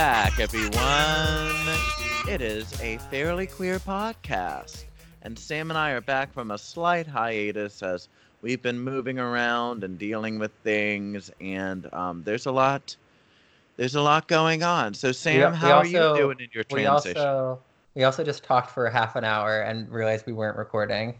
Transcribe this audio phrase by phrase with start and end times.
[0.00, 1.76] Back, everyone.
[2.26, 4.84] It is a fairly queer podcast,
[5.20, 8.08] and Sam and I are back from a slight hiatus as
[8.40, 12.96] we've been moving around and dealing with things, and um, there's a lot.
[13.76, 14.94] There's a lot going on.
[14.94, 17.20] So, Sam, we how also, are you doing in your transition?
[17.20, 17.60] We also
[17.94, 21.14] we also just talked for half an hour and realized we weren't recording.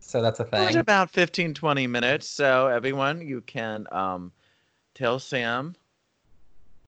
[0.00, 0.76] So that's a thing.
[0.78, 2.26] about 15, 20 minutes.
[2.26, 4.32] So, everyone, you can um,
[4.94, 5.76] tell Sam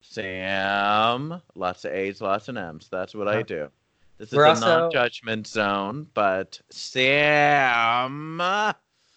[0.08, 1.42] Sam.
[1.54, 2.88] Lots of A's, lots of M's.
[2.90, 3.68] That's what I do.
[4.18, 4.66] This is We're a also...
[4.66, 8.38] non-judgment zone, but Sam.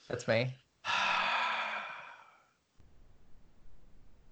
[0.09, 0.53] That's me.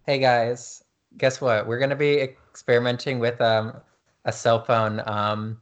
[0.06, 0.84] hey guys,
[1.18, 1.68] guess what?
[1.68, 3.74] We're gonna be experimenting with um,
[4.26, 5.62] a cell phone um,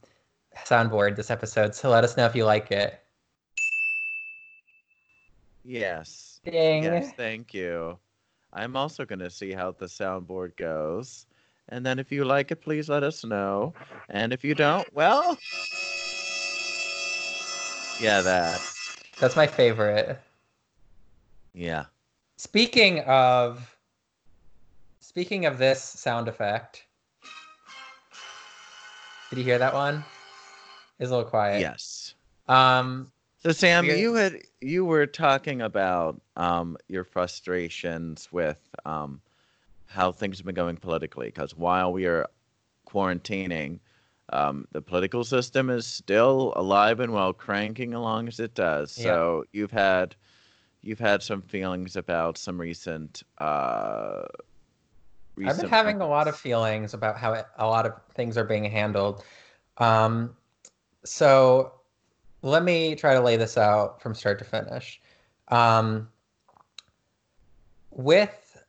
[0.66, 1.76] soundboard this episode.
[1.76, 3.00] So let us know if you like it.
[5.64, 6.40] Yes.
[6.44, 6.84] Ding.
[6.84, 8.00] Yes, thank you.
[8.56, 11.28] I'm also going to see how the soundboard goes.
[11.70, 13.74] And then if you like it, please let us know.
[14.10, 15.38] And if you don't, well,
[18.00, 18.62] yeah, that.
[19.20, 20.20] That's my favorite.
[21.54, 21.86] Yeah.
[22.38, 23.76] Speaking of
[25.02, 26.86] speaking of this sound effect,
[29.30, 30.04] did you hear that one?
[31.00, 31.60] It's a little quiet.
[31.60, 32.16] Yes.
[32.48, 33.12] Um,
[33.46, 39.22] so Sam, you had you were talking about um, your frustrations with um,
[39.86, 42.28] how things have been going politically, because while we are
[42.90, 43.80] quarantining,
[44.34, 48.92] um, the political system is still alive and well, cranking along as it does.
[48.92, 50.16] So you've had
[50.82, 53.22] you've had some feelings about some recent.
[53.38, 54.24] Uh,
[55.36, 58.44] recent I've been having a lot of feelings about how a lot of things are
[58.44, 59.24] being handled.
[59.78, 60.36] Um,
[61.04, 61.75] so
[62.46, 65.02] let me try to lay this out from start to finish.
[65.48, 66.08] Um,
[67.90, 68.64] with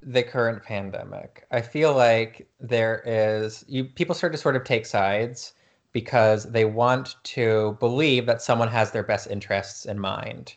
[0.00, 4.86] the current pandemic, I feel like there is you people start to sort of take
[4.86, 5.54] sides
[5.92, 10.54] because they want to believe that someone has their best interests in mind.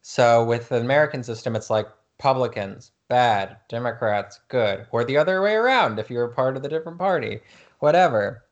[0.00, 1.88] So with the American system, it's like
[2.18, 6.68] Republicans bad, Democrats good, or the other way around if you're a part of the
[6.70, 7.40] different party,
[7.80, 8.44] whatever.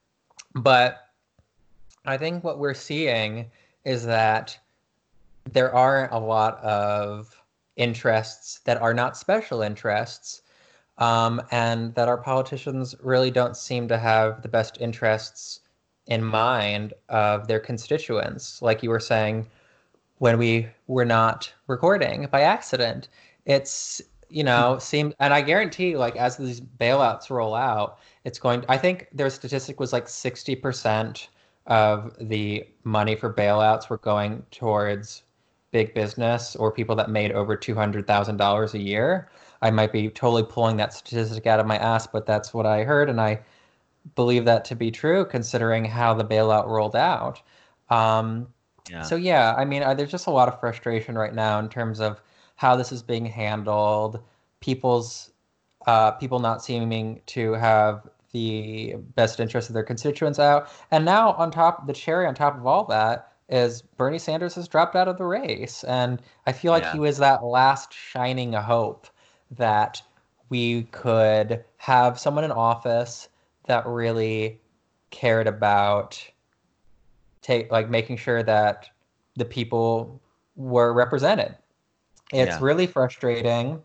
[0.54, 0.98] But
[2.04, 3.50] I think what we're seeing
[3.84, 4.58] is that
[5.52, 7.34] there aren't a lot of
[7.76, 10.42] interests that are not special interests,
[10.98, 15.60] um, and that our politicians really don't seem to have the best interests
[16.06, 18.60] in mind of their constituents.
[18.60, 19.46] Like you were saying,
[20.18, 23.08] when we were not recording by accident,
[23.46, 28.64] it's you know seem and I guarantee like as these bailouts roll out, it's going.
[28.68, 31.28] I think their statistic was like sixty percent
[31.70, 35.22] of the money for bailouts were going towards
[35.70, 39.30] big business or people that made over $200,000 a year.
[39.62, 42.82] I might be totally pulling that statistic out of my ass, but that's what I
[42.82, 43.08] heard.
[43.08, 43.40] And I
[44.16, 47.40] believe that to be true considering how the bailout rolled out.
[47.88, 48.48] Um,
[48.90, 49.02] yeah.
[49.02, 52.20] So, yeah, I mean, there's just a lot of frustration right now in terms of
[52.56, 54.20] how this is being handled,
[54.58, 55.30] people's
[55.86, 60.68] uh, people not seeming to have the best interest of their constituents out.
[60.90, 64.68] And now, on top, the cherry on top of all that is Bernie Sanders has
[64.68, 65.82] dropped out of the race.
[65.84, 66.92] And I feel like yeah.
[66.92, 69.08] he was that last shining hope
[69.50, 70.00] that
[70.48, 73.28] we could have someone in office
[73.66, 74.60] that really
[75.10, 76.24] cared about
[77.42, 78.88] take like making sure that
[79.36, 80.20] the people
[80.56, 81.56] were represented.
[82.32, 82.58] It's yeah.
[82.60, 83.82] really frustrating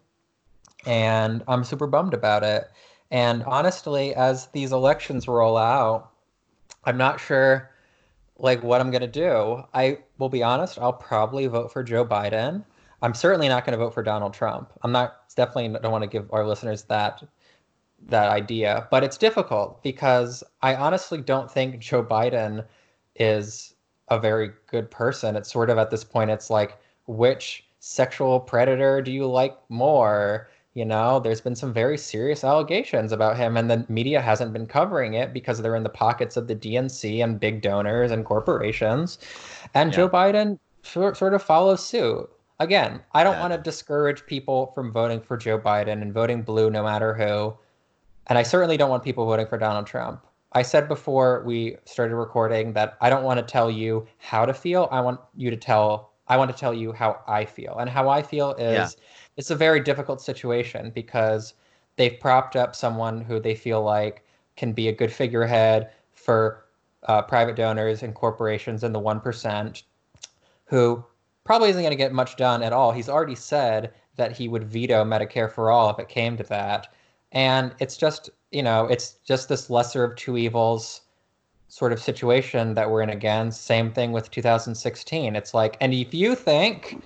[0.85, 2.69] and I'm super bummed about it.
[3.15, 6.11] And honestly, as these elections roll out,
[6.83, 7.71] I'm not sure
[8.37, 9.63] like what I'm going to do.
[9.73, 12.65] I will be honest, I'll probably vote for Joe Biden.
[13.01, 14.69] I'm certainly not going to vote for Donald Trump.
[14.81, 17.23] I'm not definitely don't want to give our listeners that
[18.07, 22.65] that idea, but it's difficult because I honestly don't think Joe Biden
[23.15, 23.75] is
[24.09, 25.37] a very good person.
[25.37, 30.49] It's sort of at this point it's like which sexual predator do you like more?
[30.75, 34.67] You know, there's been some very serious allegations about him, and the media hasn't been
[34.67, 39.17] covering it because they're in the pockets of the DNC and big donors and corporations.
[39.73, 39.95] And yeah.
[39.95, 42.29] Joe Biden sort of follows suit.
[42.59, 43.39] Again, I don't yeah.
[43.39, 47.53] want to discourage people from voting for Joe Biden and voting blue no matter who.
[48.27, 50.25] And I certainly don't want people voting for Donald Trump.
[50.51, 54.53] I said before we started recording that I don't want to tell you how to
[54.53, 54.89] feel.
[54.91, 57.77] I want you to tell I want to tell you how I feel.
[57.77, 59.03] And how I feel is yeah
[59.37, 61.53] it's a very difficult situation because
[61.95, 64.23] they've propped up someone who they feel like
[64.55, 66.65] can be a good figurehead for
[67.03, 69.83] uh, private donors and corporations and the 1%
[70.65, 71.03] who
[71.43, 72.91] probably isn't going to get much done at all.
[72.91, 76.87] He's already said that he would veto Medicare for all if it came to that.
[77.35, 81.01] and it's just you know it's just this lesser of two evils
[81.67, 86.13] sort of situation that we're in again same thing with 2016 it's like and if
[86.13, 87.03] you think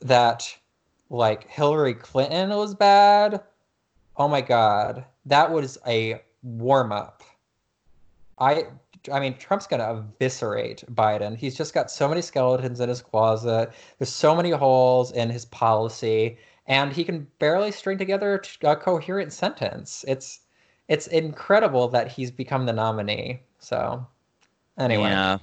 [0.00, 0.56] that
[1.12, 3.40] like hillary clinton was bad
[4.16, 7.22] oh my god that was a warm up
[8.38, 8.66] i
[9.10, 11.36] I mean, Trump's going to eviscerate Biden.
[11.36, 13.72] He's just got so many skeletons in his closet.
[13.98, 19.32] There's so many holes in his policy, and he can barely string together a coherent
[19.32, 20.04] sentence.
[20.06, 20.40] It's
[20.88, 23.42] it's incredible that he's become the nominee.
[23.58, 24.06] So,
[24.78, 25.10] anyway.
[25.10, 25.38] Yeah.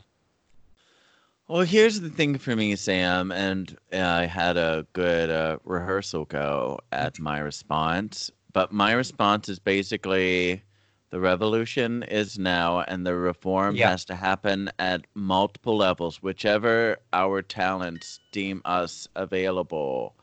[1.49, 6.77] Well, here's the thing for me, Sam, and I had a good uh, rehearsal go
[6.91, 10.61] at my response, but my response is basically
[11.09, 13.89] the revolution is now, and the reform yeah.
[13.89, 20.13] has to happen at multiple levels, whichever our talents deem us available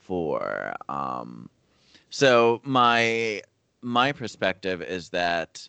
[0.00, 0.74] for.
[0.88, 1.48] Um,
[2.10, 3.42] so my
[3.80, 5.68] my perspective is that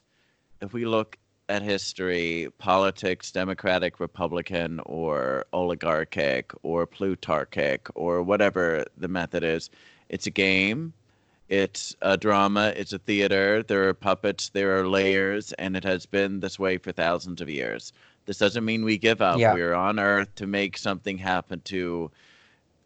[0.61, 1.19] if we look
[1.49, 9.69] at history, politics, democratic, republican, or oligarchic, or plutarchic, or whatever the method is,
[10.09, 10.93] it's a game
[11.47, 16.05] it's a drama, it's a theater, there are puppets, there are layers, and it has
[16.05, 17.93] been this way for thousands of years.
[18.25, 19.37] This doesn't mean we give up.
[19.37, 19.53] Yeah.
[19.53, 22.09] We're on earth to make something happen to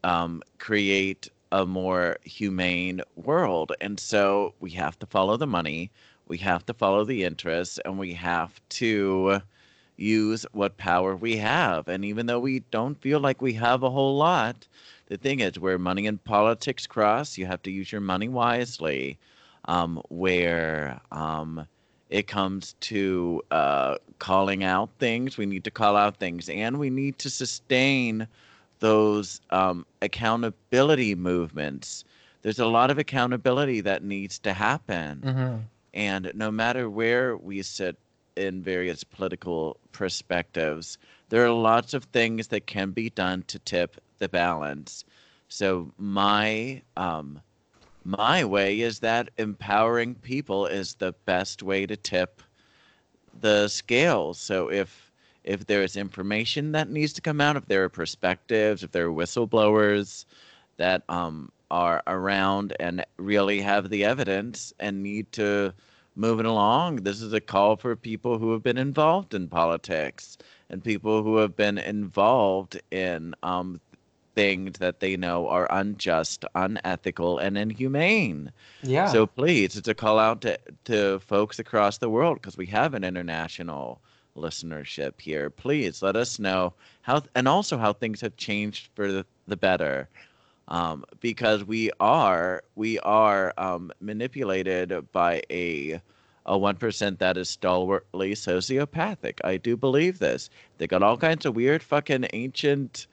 [0.04, 3.72] um, create a more humane world.
[3.80, 5.90] And so we have to follow the money,
[6.30, 9.42] we have to follow the interests, and we have to
[9.98, 11.90] use what power we have.
[11.90, 14.66] And even though we don't feel like we have a whole lot,
[15.08, 19.18] the thing is, where money and politics cross, you have to use your money wisely.
[19.66, 21.68] Um, where um,
[22.10, 26.90] it comes to uh, calling out things, we need to call out things, and we
[26.90, 28.28] need to sustain
[28.80, 32.06] those um, accountability movements.
[32.42, 35.22] There's a lot of accountability that needs to happen.
[35.26, 35.58] Mm-hmm.
[35.94, 37.98] And no matter where we sit
[38.36, 40.98] in various political perspectives,
[41.30, 45.04] there are lots of things that can be done to tip the balance.
[45.48, 47.42] So my um,
[48.04, 52.42] my way is that empowering people is the best way to tip
[53.40, 54.40] the scales.
[54.40, 55.12] So if
[55.44, 59.08] if there is information that needs to come out, if there are perspectives, if there
[59.08, 60.26] are whistleblowers
[60.78, 65.74] that um, are around and really have the evidence and need to
[66.16, 70.38] move it along, this is a call for people who have been involved in politics
[70.70, 73.80] and people who have been involved in um,
[74.36, 78.52] things that they know are unjust, unethical, and inhumane.
[78.84, 79.08] Yeah.
[79.08, 82.94] So please, it's a call out to, to folks across the world because we have
[82.94, 84.00] an international
[84.38, 85.50] listenership here.
[85.50, 90.08] Please let us know how, and also how things have changed for the, the better.
[90.70, 96.00] Um, because we are we are um, manipulated by a
[96.46, 99.40] a one percent that is stalwartly sociopathic.
[99.44, 100.50] I do believe this.
[100.78, 103.08] They got all kinds of weird fucking ancient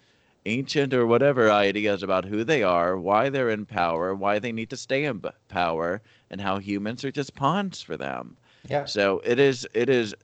[0.44, 4.70] ancient or whatever ideas about who they are, why they're in power, why they need
[4.70, 6.00] to stay in power,
[6.30, 8.36] and how humans are just pawns for them.
[8.68, 8.84] Yeah.
[8.84, 10.14] So it is it is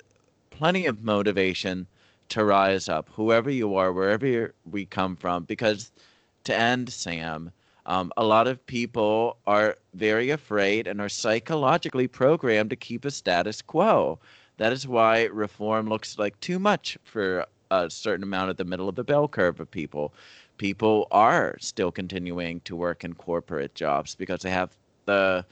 [0.51, 1.87] plenty of motivation
[2.29, 5.91] to rise up, whoever you are, wherever we come from, because
[6.45, 7.53] to end, Sam,
[7.87, 13.11] um, a lot of people are very afraid and are psychologically programmed to keep a
[13.11, 14.19] status quo.
[14.59, 18.89] That is why reform looks like too much for a certain amount at the middle
[18.89, 20.13] of the bell curve of people.
[20.59, 25.45] People are still continuing to work in corporate jobs because they have the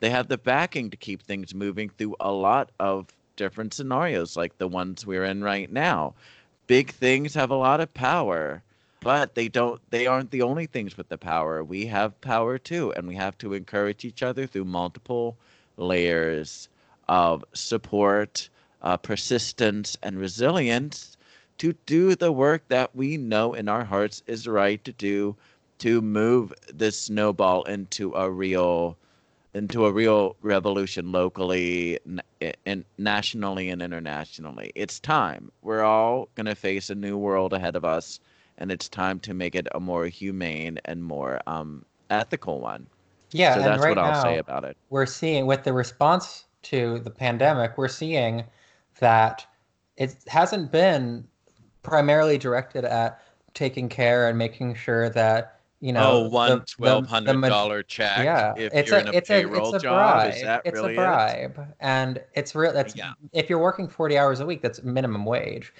[0.00, 4.56] they have the backing to keep things moving through a lot of different scenarios like
[4.58, 6.14] the ones we're in right now.
[6.66, 8.62] Big things have a lot of power,
[9.00, 11.62] but they don't they aren't the only things with the power.
[11.62, 15.36] We have power too, and we have to encourage each other through multiple
[15.76, 16.68] layers
[17.08, 18.48] of support,
[18.82, 21.16] uh, persistence, and resilience
[21.58, 25.36] to do the work that we know in our hearts is right to do
[25.78, 28.96] to move this snowball into a real
[29.54, 31.98] into a real revolution locally
[32.66, 34.70] and nationally and internationally.
[34.74, 35.50] It's time.
[35.62, 38.20] We're all going to face a new world ahead of us
[38.58, 42.86] and it's time to make it a more humane and more um, ethical one.
[43.30, 44.76] Yeah, so that's right what I'll now, say about it.
[44.90, 48.44] We're seeing with the response to the pandemic, we're seeing
[49.00, 49.46] that
[49.96, 51.26] it hasn't been
[51.82, 53.22] primarily directed at
[53.54, 58.52] taking care and making sure that you know oh one twelve hundred dollar check yeah
[58.56, 60.32] it's a, it's a, it's a bribe
[60.64, 61.74] it's really a bribe it?
[61.80, 63.12] and it's real that's yeah.
[63.32, 65.72] if you're working 40 hours a week that's minimum wage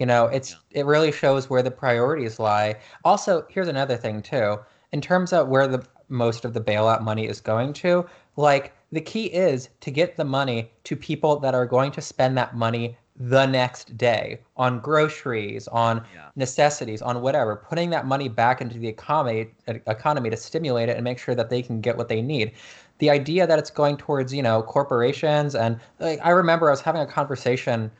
[0.00, 0.80] you know it's yeah.
[0.80, 4.58] it really shows where the priorities lie also here's another thing too
[4.92, 8.04] in terms of where the most of the bailout money is going to
[8.36, 12.36] like the key is to get the money to people that are going to spend
[12.36, 16.30] that money the next day on groceries, on Yeah.
[16.36, 21.04] necessities, on whatever, putting that money back into the economy economy to stimulate it and
[21.04, 22.52] make sure that they can get what they need.
[22.98, 26.80] The idea that it's going towards, you know, corporations and like I remember I was
[26.80, 27.90] having a conversation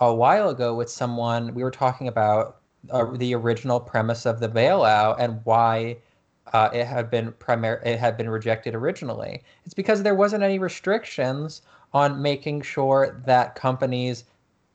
[0.00, 2.58] a while ago with someone we were talking about
[2.90, 5.96] uh, the original premise of the bailout and why
[6.52, 9.42] uh, it had been primar- it had been rejected originally.
[9.64, 11.62] It's because there wasn't any restrictions
[11.92, 14.24] on making sure that companies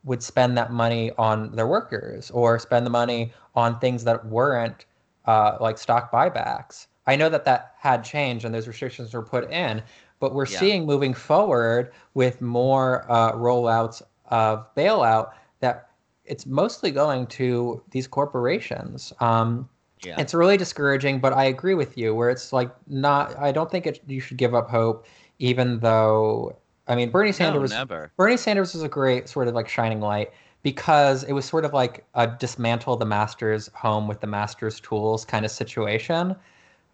[0.04, 4.84] would spend that money on their workers or spend the money on things that weren't
[5.24, 6.86] uh, like stock buybacks.
[7.06, 9.82] I know that that had changed and those restrictions were put in,
[10.20, 10.58] but we're Yeah.
[10.58, 15.90] seeing moving forward with more uh, rollouts of bailout that
[16.24, 19.12] it's mostly going to these corporations.
[19.20, 19.68] Um,
[20.02, 20.16] Yeah.
[20.18, 23.38] it's really discouraging, but I agree with you where it's like not.
[23.38, 25.06] I don't think it, you should give up hope,
[25.38, 28.12] even though I mean Bernie Sanders no, was never.
[28.16, 31.72] Bernie Sanders was a great sort of like shining light because it was sort of
[31.72, 36.36] like a dismantle the master's home with the master's tools kind of situation,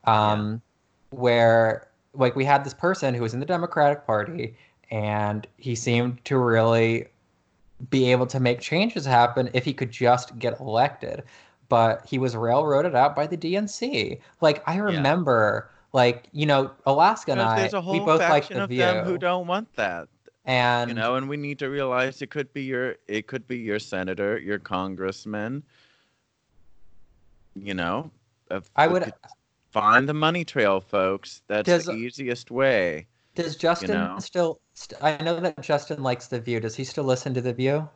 [0.04, 0.60] um,
[1.10, 4.54] where like we had this person who was in the Democratic Party
[4.90, 7.06] and he seemed to really
[7.88, 11.22] be able to make changes happen if he could just get elected.
[11.68, 14.20] But he was railroaded out by the DNC.
[14.40, 18.48] Like I remember, like you know, Alaska and I, there's a whole we both like
[18.48, 20.08] the of View, them who don't want that.
[20.44, 23.58] and you know and we need to realize it could be your it could be
[23.58, 25.62] your senator your congressman
[27.54, 28.10] you know
[28.50, 29.12] if I would-
[29.70, 34.16] find the money trail folks that's Does- the easiest way Does Justin know?
[34.18, 34.60] still?
[34.74, 36.60] St- I know that Justin likes the View.
[36.60, 37.88] Does he still listen to the View?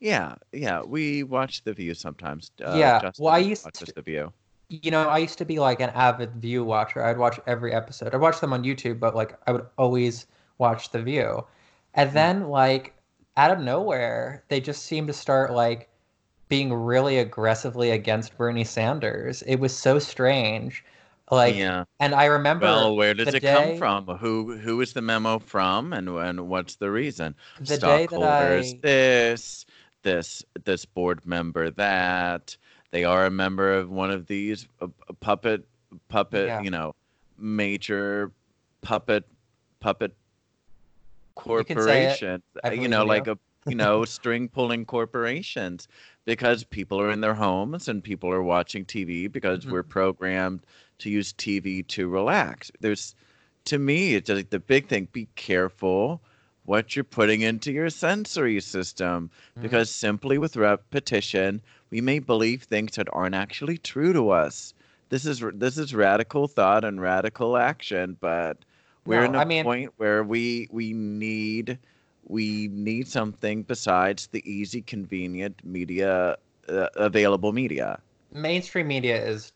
[0.00, 3.94] yeah yeah we watch the view sometimes uh, Yeah, Justin well, I used watches to-
[3.94, 4.32] the view
[4.68, 7.02] You know, I used to be like an avid View watcher.
[7.04, 8.14] I'd watch every episode.
[8.14, 10.26] I'd watch them on YouTube, but like I would always
[10.58, 11.44] watch the View.
[11.94, 12.94] And then like
[13.36, 15.88] out of nowhere, they just seemed to start like
[16.48, 19.42] being really aggressively against Bernie Sanders.
[19.42, 20.84] It was so strange.
[21.30, 21.84] Like, yeah.
[22.00, 24.06] and I remember well where does it come from?
[24.06, 27.34] Who who is the memo from and and what's the reason?
[27.60, 29.66] The day stockholders I this
[30.02, 32.56] this this board member that.
[32.90, 35.68] They are a member of one of these uh, uh, puppet
[36.08, 36.62] puppet Yeah.
[36.62, 36.94] you know
[37.36, 38.32] major
[38.80, 39.24] puppet
[39.80, 40.14] puppet
[41.36, 41.74] can say it.
[41.74, 45.88] corporation I uh, you know like a you know string pulling corporations
[46.28, 49.70] because people are in their homes and people are watching TV because Mhm.
[49.70, 50.60] we're programmed
[50.98, 53.14] to use TV to relax there's
[53.64, 56.20] to me it's like the big thing be careful
[56.66, 59.62] what you're putting into your sensory system Mhm.
[59.62, 64.74] because simply with repetition we may believe things that aren't actually true to us
[65.08, 68.58] this is this is radical thought and radical action but
[69.06, 71.78] we're No, in a I mean- point where we we need
[72.28, 76.36] we need something besides the easy convenient media
[76.68, 77.98] uh, available media
[78.32, 79.52] mainstream media is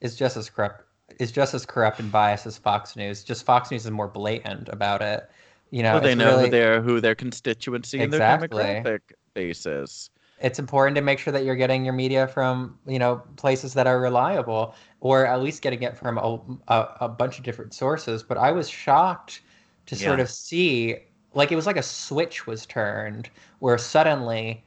[0.00, 0.84] is just as corrupt
[1.18, 3.24] is just as corrupt and biased as Fox News.
[3.24, 5.28] Just Fox News is more blatant about it.
[5.70, 8.62] You know, well, they know really, who their who their constituency Exactly.
[8.62, 9.00] and their demographic
[9.34, 13.22] base is it's important to make sure that you're getting your media from you know
[13.36, 17.44] places that are reliable, or at least getting it from a, a, a bunch of
[17.44, 18.22] different sources.
[18.22, 19.42] But I was shocked
[19.86, 20.96] to sort of see
[21.34, 24.62] like it was like a switch was turned where suddenly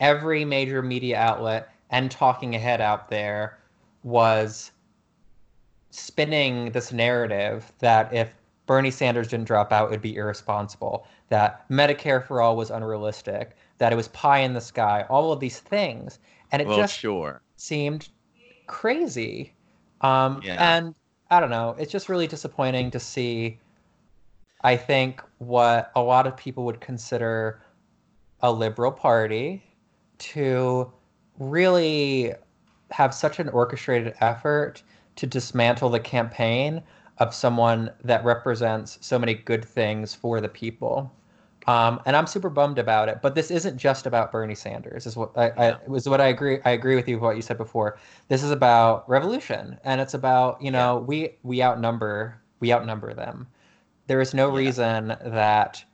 [0.00, 3.58] every major media outlet and talking ahead out there
[4.02, 4.72] was
[5.90, 8.34] spinning this narrative that if
[8.66, 13.56] Bernie Sanders didn't drop out, it would be irresponsible, that Medicare for all was unrealistic,
[13.78, 16.18] that it was pie in the sky, all of these things.
[16.52, 18.08] And it well just sure seemed
[18.66, 19.52] crazy.
[20.00, 20.76] Um, Yeah.
[20.76, 20.94] And
[21.30, 23.58] I don't know, it's just really disappointing to see,
[24.66, 27.62] I think, what a lot of people would consider
[28.40, 29.62] a liberal party
[30.18, 30.92] to
[31.38, 32.34] really
[32.90, 34.82] have such an orchestrated effort
[35.16, 36.82] to dismantle the campaign
[37.18, 41.12] of someone that represents so many good things for the people.
[41.68, 43.20] Um, and I'm super bummed about it.
[43.22, 45.06] But this isn't just about Bernie Sanders.
[45.06, 45.78] Is what I, I Yeah.
[45.86, 46.58] was what I agree.
[46.64, 47.98] I agree with you with what you said before.
[48.28, 53.46] This is about revolution, and it's about you know we we outnumber we outnumber them.
[54.06, 54.58] There is no Yeah.
[54.58, 55.84] reason that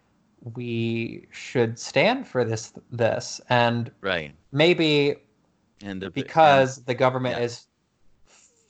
[0.54, 5.14] we should stand for this this and right maybe
[5.84, 7.44] and the, because the government yeah.
[7.44, 7.66] is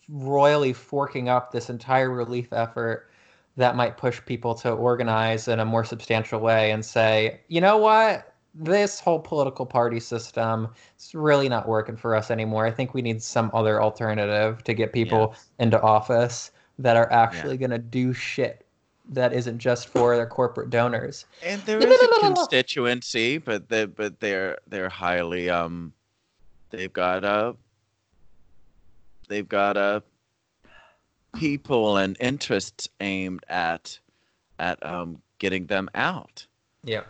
[0.09, 3.11] royally forking up this entire relief effort
[3.57, 7.77] that might push people to organize in a more substantial way and say, you know
[7.77, 8.35] what?
[8.55, 10.69] This whole political party system
[10.99, 12.67] is really not working for us anymore.
[12.67, 17.57] I think we need some other alternative to get people into office that are actually
[17.57, 18.62] going to do shit
[19.09, 21.27] that isn't just for their corporate donors.
[21.43, 25.93] And there is a constituency, but they but they're they're highly um
[26.71, 27.57] they've got a
[29.29, 30.03] they've got a
[31.35, 33.99] people and interests aimed at
[34.59, 36.47] at um getting them out.
[36.85, 37.03] Yeah.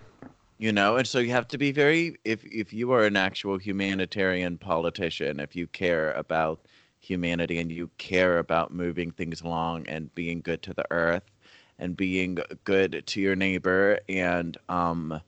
[0.58, 3.58] You know, and so you have to be very if if you are an actual
[3.58, 6.60] humanitarian politician, if you care about
[7.00, 11.31] humanity and you care about moving things along and being good to the earth
[11.82, 15.20] and being good to your neighbor and um,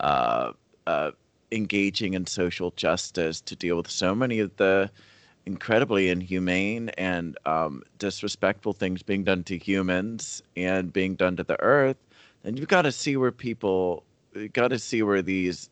[0.00, 0.52] uh,
[0.88, 1.12] uh,
[1.52, 4.90] engaging in social justice to deal with so many of the
[5.46, 11.60] incredibly inhumane and um, disrespectful things being done to humans and being done to the
[11.62, 11.96] earth,
[12.42, 14.02] then you've got to see where people,
[14.34, 15.70] you've got to see where these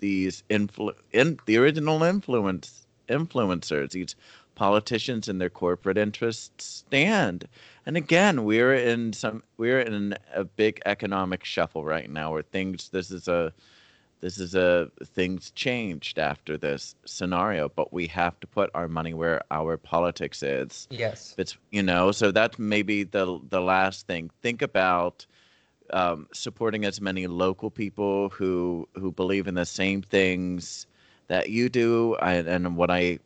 [0.00, 4.14] these influ- in the original influence influencers, these
[4.54, 7.48] politicians and their corporate interests stand.
[7.86, 12.88] And again, we're in some we're in a big economic shuffle right now where things
[12.90, 13.52] this is a
[14.20, 19.12] this is a things changed after this scenario, but we have to put our money
[19.12, 20.88] where our politics is.
[20.90, 21.34] Yes.
[21.36, 24.30] It's you know, so that's maybe the the last thing.
[24.40, 25.26] Think about
[25.92, 30.86] um, supporting as many local people who who believe in the same things
[31.26, 33.18] that you do, and, and what I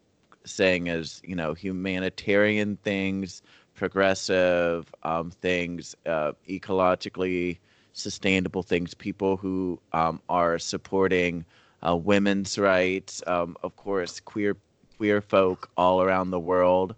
[0.44, 3.42] saying is, you know, humanitarian things,
[3.78, 7.58] progressive um, things, uh, ecologically
[7.92, 11.44] sustainable things, people who um, are supporting
[11.86, 14.56] uh, women's rights, um, of course, queer
[14.96, 16.96] queer folk all around the world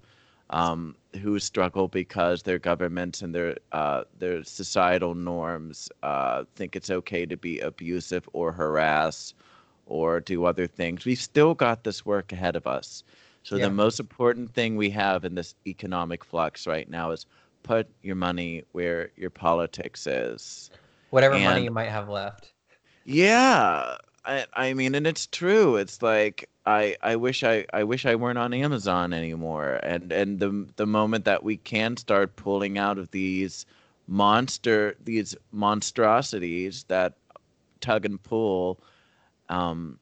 [0.48, 6.90] um, who struggle because their governments and their uh, their societal norms uh, think it's
[6.90, 9.34] okay to be abusive or harass
[9.86, 11.04] or do other things.
[11.04, 13.04] We've still got this work ahead of us.
[13.42, 13.66] So yeah.
[13.66, 17.26] the most important thing we have in this economic flux right now is
[17.62, 20.70] put your money where your politics is.
[21.10, 22.52] Whatever and, money you might have left.
[23.04, 23.96] Yeah.
[24.24, 25.76] I, I mean and it's true.
[25.76, 29.80] It's like I, I wish I, I wish I weren't on Amazon anymore.
[29.82, 33.64] And and the the moment that we can start pulling out of these
[34.06, 37.14] monster these monstrosities that
[37.80, 38.78] tug and pull
[39.48, 39.98] um,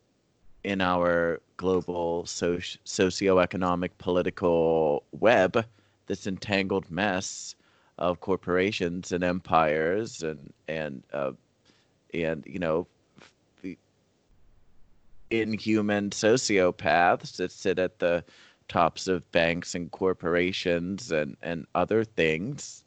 [0.64, 5.64] in our global socio- socioeconomic political web,
[6.06, 7.54] this entangled mess
[7.98, 11.32] of corporations and empires and and uh,
[12.14, 12.86] and you know
[15.30, 18.24] inhuman sociopaths that sit at the
[18.68, 22.84] tops of banks and corporations and and other things.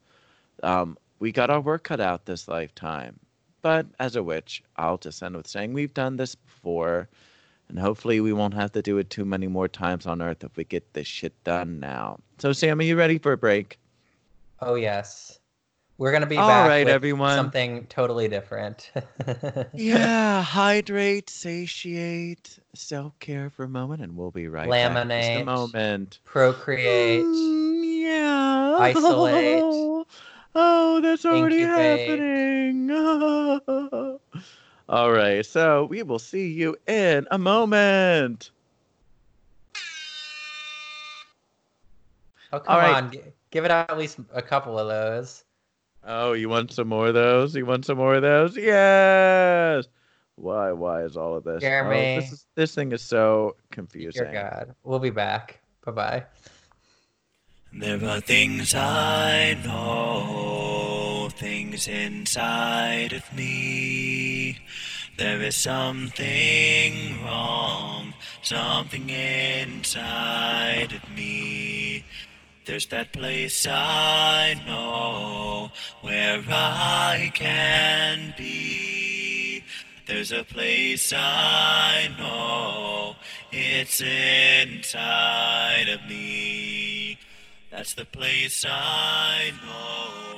[0.64, 3.20] Um, we got our work cut out this lifetime.
[3.62, 7.08] But as a witch, I'll just end with saying we've done this before.
[7.72, 10.58] And hopefully we won't have to do it too many more times on Earth if
[10.58, 12.20] we get this shit done now.
[12.38, 13.80] So Sam, are you ready for a break?
[14.60, 15.40] Oh yes.
[15.98, 17.38] We're gonna be All back right, with everyone.
[17.38, 18.92] something totally different.
[19.74, 25.42] yeah, hydrate, satiate, self care for a moment, and we'll be right Laminate, back.
[25.42, 26.20] A moment.
[26.26, 27.26] Procreate.
[27.26, 28.78] Mm, yeah.
[28.82, 30.06] Isolate.
[30.54, 32.10] Oh, that's already Incubate.
[32.10, 32.90] happening.
[34.92, 38.52] All right, so we will see you in a moment.
[42.52, 42.96] Oh come All right.
[42.96, 45.46] on, G- give it at least a couple of those.
[46.06, 47.56] Oh, you want some more of those?
[47.56, 48.58] You want some more of those?
[48.58, 49.88] Yes.
[50.36, 50.74] Why?
[50.74, 51.62] Why is all of this?
[51.62, 52.12] Jeremy.
[52.12, 54.24] Oh, this is this thing is so confusing.
[54.24, 54.68] Dear confusing.
[54.68, 55.62] God, we'll be back.
[55.86, 56.24] Bye bye.
[57.72, 60.71] There are things I know,
[61.42, 64.60] things inside of me.
[65.18, 72.06] There is something wrong, something inside of me.
[72.66, 79.64] There's that place I know where I can be.
[80.06, 83.16] There's a place I know,
[83.52, 87.18] it's inside of me.
[87.72, 90.31] That's the place I know.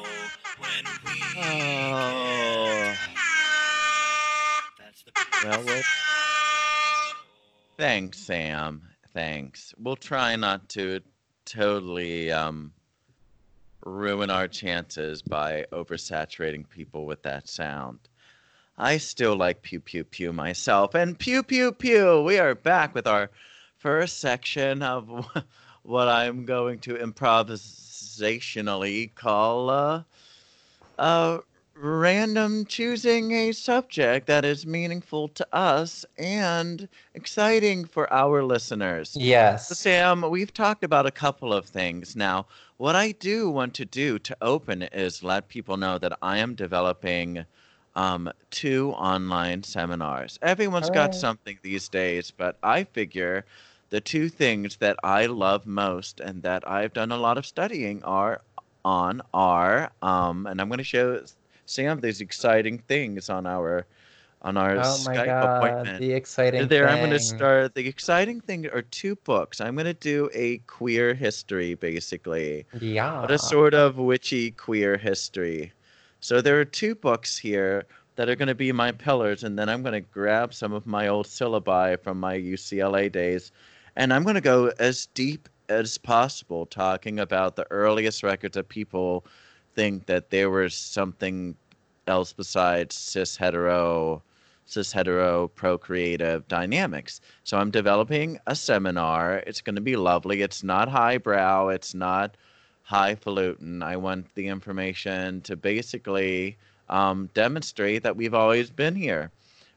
[1.35, 2.95] Oh.
[4.79, 5.81] That's the place Well, know.
[7.77, 8.81] Thanks, Sam.
[9.13, 9.73] Thanks.
[9.77, 11.01] We'll try not to
[11.45, 12.71] totally um,
[13.85, 17.99] ruin our chances by oversaturating people with that sound.
[18.77, 20.95] I still like pew pew pew myself.
[20.95, 23.29] And pew pew pew, we are back with our
[23.77, 25.27] first section of
[25.83, 30.01] what I'm going to improvisationally call uh,
[30.97, 31.39] uh,
[31.75, 39.09] random choosing a subject that is meaningful to us and exciting for our listeners.
[39.09, 39.73] So, Yes.
[39.73, 42.15] Sam, we've talked about a couple of things.
[42.15, 46.37] Now, what I do want to do to open is let people know that I
[46.39, 47.45] am developing
[47.95, 50.37] um, two online seminars.
[50.41, 51.15] Everyone's got Hooray.
[51.15, 53.45] something these days, but I figure
[53.89, 58.03] the two things that I love most and that I've done a lot of studying
[58.03, 58.41] are
[58.85, 61.21] on are, um, and I'm going to show
[61.65, 63.85] Sam these exciting things on our
[64.41, 65.99] on our Oh Skype god, appointment.
[65.99, 67.75] the exciting There, I'm going to start.
[67.75, 69.61] The exciting thing are two books.
[69.61, 73.19] I'm going to do a queer history, basically, Yeah.
[73.21, 75.71] but a sort of witchy queer history.
[76.19, 79.69] So there are two books here that are going to be my pillars, and then
[79.69, 83.51] I'm going to grab some of my old syllabi from my UCLA days,
[83.95, 85.47] and I'm going to go as deep
[85.79, 89.25] as possible, talking about the earliest records that people
[89.75, 91.55] think that there was something
[92.07, 94.21] else besides cis hetero
[94.65, 97.21] cis hetero procreative dynamics.
[97.43, 99.43] So I'm developing a seminar.
[99.47, 100.41] It's going to be lovely.
[100.41, 101.69] It's not highbrow.
[101.69, 102.37] It's not
[102.83, 103.83] highfalutin.
[103.83, 106.57] I want the information to basically
[106.89, 109.31] um, demonstrate that we've always been here,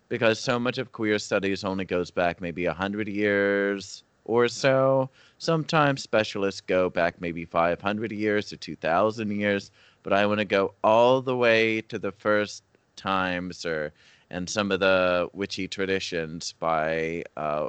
[0.09, 5.09] because so much of queer studies only goes back maybe a hundred years or so.
[5.39, 9.71] Sometimes specialists go back maybe 500 years to 2,000 years,
[10.03, 12.62] but I want to go all the way to the first
[12.97, 13.93] times or
[14.31, 17.69] and some of the witchy traditions by uh,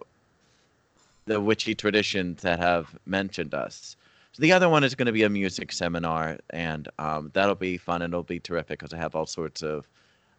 [1.25, 3.95] the witchy traditions that have mentioned us.
[4.31, 7.77] So the other one is going to be a music seminar, and um, that'll be
[7.77, 9.87] fun and it'll be terrific because I have all sorts of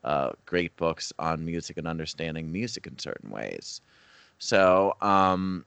[0.04, 3.80] uh, great books on music and understanding music in certain ways.
[4.38, 5.64] So um,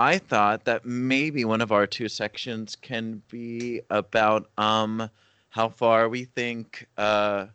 [0.00, 5.10] I thought that maybe one of our two sections can be about um,
[5.50, 7.48] how far we think uh,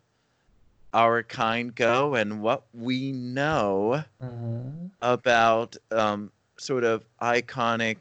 [0.94, 4.92] our kind go and what we know Mhm.
[5.02, 7.98] about um, sort of iconic,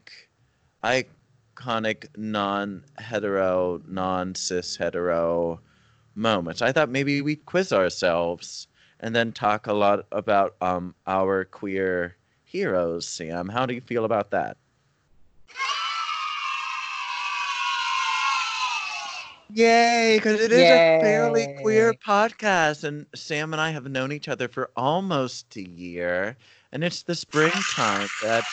[0.83, 5.59] iconic non-hetero, non-cis hetero
[6.13, 6.61] moments.
[6.61, 8.67] I thought maybe we'd quiz ourselves
[8.99, 12.15] and then talk a lot about um, our queer
[12.55, 13.05] heroes.
[13.05, 14.55] Sam, how do you feel about that?
[19.51, 24.27] Yay, because it is a fairly queer podcast, and Sam and I have known each
[24.27, 26.35] other for almost a year,
[26.71, 28.43] and it's the springtime that.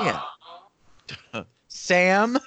[0.00, 1.42] yeah.
[1.68, 2.38] Sam,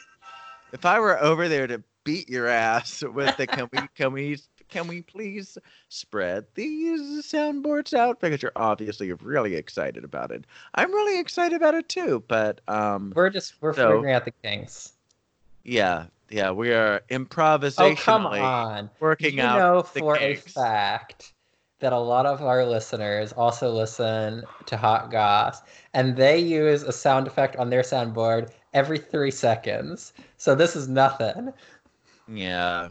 [0.74, 4.38] if I were over there to beat your ass with the can we can we
[4.70, 5.58] can we please
[5.90, 10.46] spread these soundboards out because you're obviously really excited about it.
[10.76, 14.34] I'm really excited about it too, but um We're just we're So- figuring out the
[14.44, 14.94] kinks.
[15.64, 18.90] yeah, yeah, we are improvisationally Oh come on!
[19.00, 21.34] working you out know the for a fact
[21.80, 25.62] that a lot of our listeners also listen to Hot Goss,
[25.94, 30.12] and they use a sound effect on their soundboard every three seconds.
[30.38, 31.54] So this is nothing.
[32.28, 32.90] Yeah.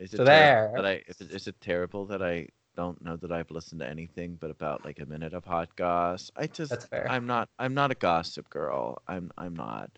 [0.00, 0.76] Is it So terrible there.
[0.76, 4.50] that I is it, terrible that I don't know that I've listened to anything but
[4.50, 6.30] about like a minute of hot goss?
[6.36, 7.06] I just That's fair.
[7.08, 9.02] I'm not I'm not a gossip girl.
[9.08, 9.90] I'm I'm not.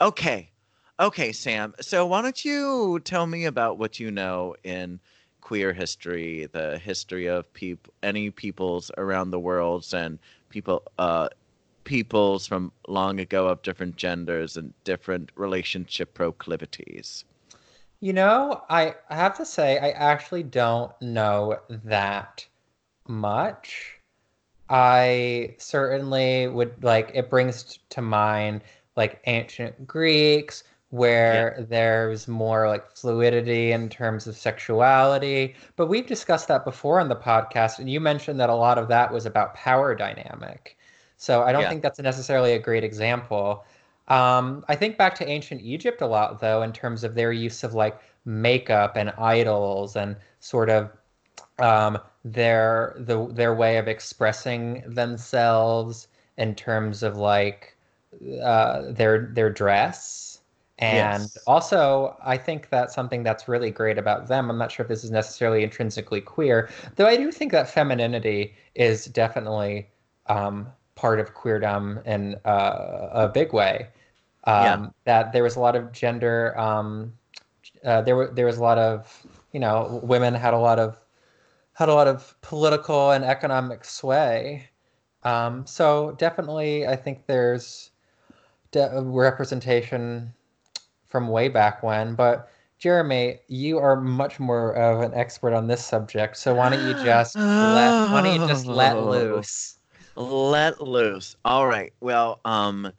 [0.00, 0.50] Okay.
[0.98, 1.74] Okay, Sam.
[1.80, 4.98] So why don't you tell me about what you know in
[5.40, 10.18] queer history, the history of peop any peoples around the world and
[10.50, 11.28] people uh
[11.84, 17.24] peoples from long ago of different genders and different relationship proclivities.
[18.00, 22.46] You know, I I have to say, I actually don't know that
[23.08, 24.00] much.
[24.70, 28.62] I certainly would like it brings t- to mind
[28.96, 35.56] like ancient Greeks where there's more like fluidity in terms of sexuality.
[35.76, 38.88] But we've discussed that before on the podcast, and you mentioned that a lot of
[38.88, 40.78] that was about power dynamic.
[41.16, 41.68] So I don't Yeah.
[41.68, 43.64] think that's necessarily a great example.
[44.08, 47.64] Um, I think back to ancient Egypt a lot, though, in terms of their use
[47.64, 50.90] of like makeup and idols and sort of
[51.58, 57.76] um, their the their way of expressing themselves in terms of like
[58.42, 60.40] uh, their their dress.
[60.78, 61.38] And Yes.
[61.46, 64.50] also, I think that's something that's really great about them.
[64.50, 68.54] I'm not sure if this is necessarily intrinsically queer, though I do think that femininity
[68.74, 69.88] is definitely
[70.26, 73.88] um, part of queerdom in uh, a big way.
[74.46, 74.86] Um, Yeah.
[75.04, 76.58] That there was a lot of gender.
[76.58, 77.12] Um,
[77.84, 80.98] uh, there were there was a lot of you know women had a lot of
[81.72, 84.68] had a lot of political and economic sway.
[85.24, 87.90] Um, so definitely, I think there's
[88.70, 90.32] de- representation
[91.08, 92.14] from way back when.
[92.14, 96.36] But Jeremy, you are much more of an expert on this subject.
[96.36, 99.08] So why don't you just let why don't you just let Oh.
[99.08, 99.78] loose?
[100.16, 101.36] Let loose.
[101.44, 101.92] All right.
[102.00, 102.92] Well, um,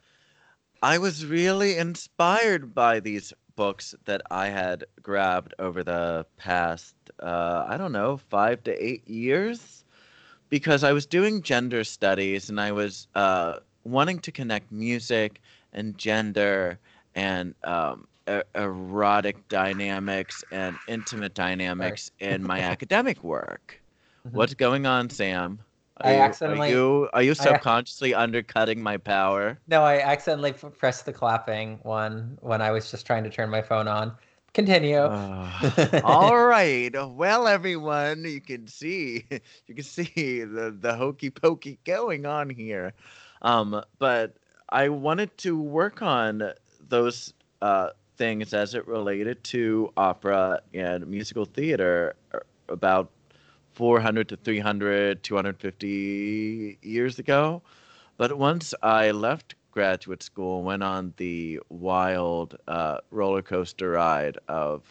[0.86, 6.94] I was really inspired by these books that I had grabbed over the past,
[7.24, 9.84] uh, I don't know, five to eight years,
[10.50, 15.42] because I was doing gender studies and I was uh, wanting to connect music
[15.74, 16.78] and gender
[17.16, 23.82] and um, e- erotic dynamics and intimate dynamics in my academic work.
[24.28, 24.34] Mhm.
[24.34, 25.62] What's going on, Sam?
[26.02, 29.60] Are I you, accidentally- Are you, are you I- subconsciously undercutting my power?
[29.68, 33.50] No, I accidentally f- pressed the clapping one when I was just trying to turn
[33.50, 34.12] my phone on.
[34.54, 35.00] Continue.
[35.10, 36.90] Ah, all right.
[36.94, 39.26] Well, everyone, you can see
[39.68, 42.94] you can see the the hokey pokey going on here.
[43.42, 44.36] Um, but
[44.70, 46.54] I wanted to work on
[46.88, 53.10] those uh, things as it related to opera and musical theater uh, about
[53.76, 57.62] 400 to 300, 250 years ago.
[58.18, 64.84] But once I left graduate school, went on the wild uh, roller coaster ride of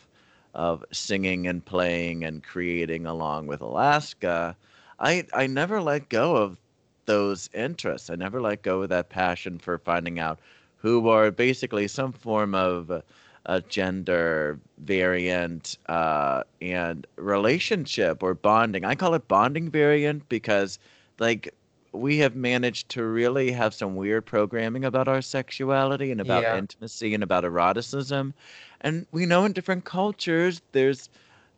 [0.55, 4.57] of singing and playing and creating along with Alaska,
[5.01, 6.59] I I never let go of
[7.07, 8.11] those interests.
[8.11, 10.39] I never let go of that passion for finding out
[10.77, 13.03] who are basically some form of
[13.47, 18.85] a gender variant uh, and relationship or bonding.
[18.85, 20.79] I call it bonding variant because
[21.19, 21.55] like
[21.93, 26.55] we have managed to really have some weird programming about our sexuality and about Yeah.
[26.55, 28.35] intimacy and about eroticism.
[28.81, 31.09] And we know in different cultures there's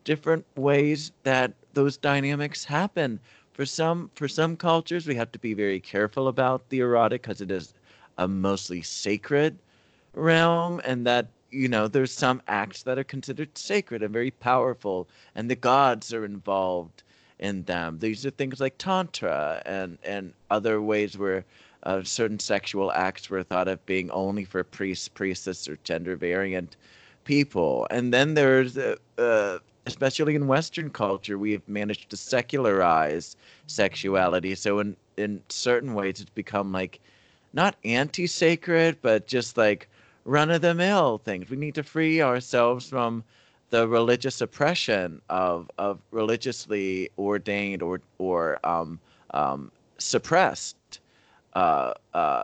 [0.04, 3.20] different ways that those dynamics happen.
[3.52, 7.40] For some for some cultures we have to be very careful about the erotic because
[7.40, 7.74] it is
[8.18, 9.58] a mostly sacred
[10.14, 15.08] realm and that you know there's some acts that are considered sacred and very powerful
[15.34, 17.02] and the gods are involved
[17.38, 17.98] in them.
[17.98, 21.44] These are things like tantra and and other ways where
[21.82, 26.76] uh, certain sexual acts were thought of being only for priests priestess or gender variant
[27.24, 27.86] people.
[27.90, 34.54] And then there's uh, uh, especially in western culture we have managed to secularize sexuality.
[34.54, 37.00] So in in certain ways it's become like
[37.52, 39.88] not anti-sacred but just like
[40.26, 41.48] run-of-the-mill things.
[41.48, 43.24] We need to free ourselves from
[43.70, 49.00] the religious oppression of of religiously ordained or or um,
[49.32, 51.00] um, suppressed
[51.54, 52.42] uh, uh,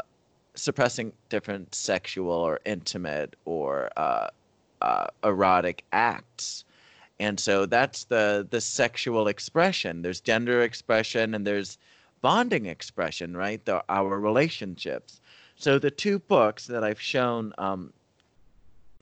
[0.55, 4.29] suppressing different sexual or intimate or uh,
[4.81, 6.65] uh, erotic acts.
[7.21, 10.03] And so that's the the sexual expression.
[10.03, 11.79] There's gender expression and there's
[12.21, 13.65] bonding expression right?
[13.65, 15.21] The, our relationships
[15.57, 17.93] so the two books that i've shown um,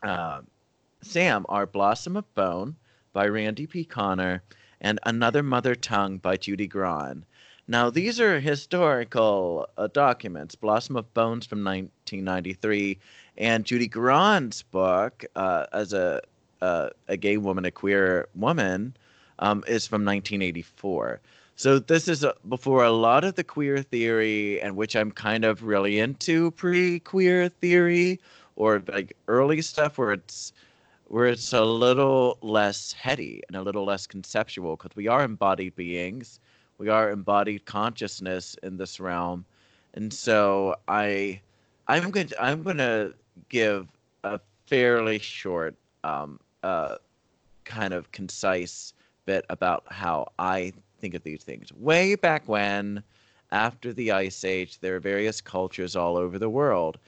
[0.03, 0.41] uh,
[1.03, 2.77] sam are blossom of bone
[3.13, 4.43] by randy p conner
[4.81, 7.25] and another mother tongue by judy Grahn.
[7.69, 12.99] now these are historical uh, documents blossom of bones from 1993
[13.39, 16.21] and judy Grahn's book uh, as a
[16.61, 18.97] uh, a gay woman, a queer woman,
[19.39, 21.21] um, is from 1984.
[21.61, 25.45] So this is uh before a lot of the queer theory, and which I'm kind
[25.45, 28.19] of really into pre-queer theory
[28.57, 30.55] or like early stuff where it's
[31.09, 35.77] where it's a little less heady and a little less conceptual because we are embodied
[35.77, 36.41] beings,
[36.79, 39.45] we are embodied consciousness in this realm,
[39.93, 41.43] and so I,
[41.89, 43.13] I'm going to I'm going to
[43.51, 43.87] give
[44.25, 46.97] a fairly short um, uh,
[47.67, 48.95] kind of concise
[49.27, 51.73] bit about how I think of these things.
[51.73, 53.03] Way back when,
[53.51, 56.99] after the Ice Age, there are various cultures all over the world.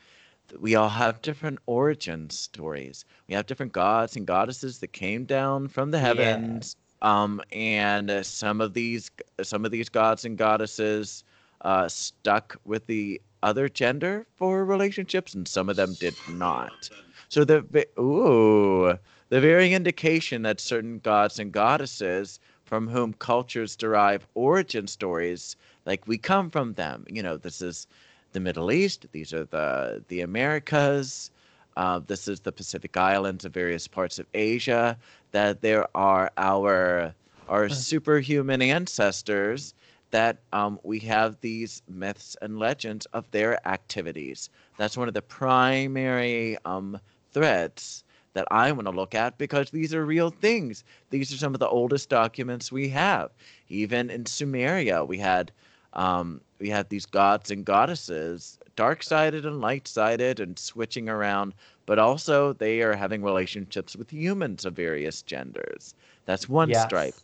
[0.59, 3.05] We all have different origin stories.
[3.29, 6.77] We have different gods and goddesses that came down from the heavens.
[7.01, 9.11] Um, and uh, some of these
[9.43, 11.25] some of these gods and goddesses
[11.63, 16.91] uh, stuck with the other gender for relationships, and some of them did not.
[17.29, 17.65] So the
[17.99, 18.97] ooh,
[19.31, 26.07] the very indication that certain gods and goddesses from whom cultures derive origin stories, like
[26.07, 27.05] we come from them.
[27.09, 27.87] You know, this is
[28.33, 29.07] the Middle East.
[29.13, 31.31] These are the the Americas.
[31.77, 34.97] Uh, this is the Pacific Islands of various parts of Asia.
[35.33, 37.15] That there are our
[37.49, 39.75] our superhuman ancestors.
[40.11, 44.51] That um, we have these myths and legends of their activities.
[44.77, 47.01] That's one of the primary um,
[47.33, 50.85] threads that I want to look at because these are real things.
[51.11, 53.31] These are some of the oldest documents we have.
[53.69, 55.53] Even in Sumeria, we had
[55.95, 61.55] um, we had these gods and goddesses, dark sided and light sided, and switching around.
[61.87, 65.95] But also, they are having relationships with humans of various genders.
[66.25, 66.75] That's one Yes.
[66.75, 67.17] stripe.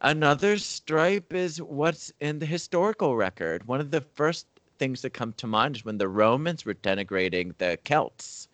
[0.00, 3.66] Another stripe is what's in the historical record.
[3.66, 4.46] One of the first
[4.78, 8.48] things that come to mind is when the Romans were denigrating the Celts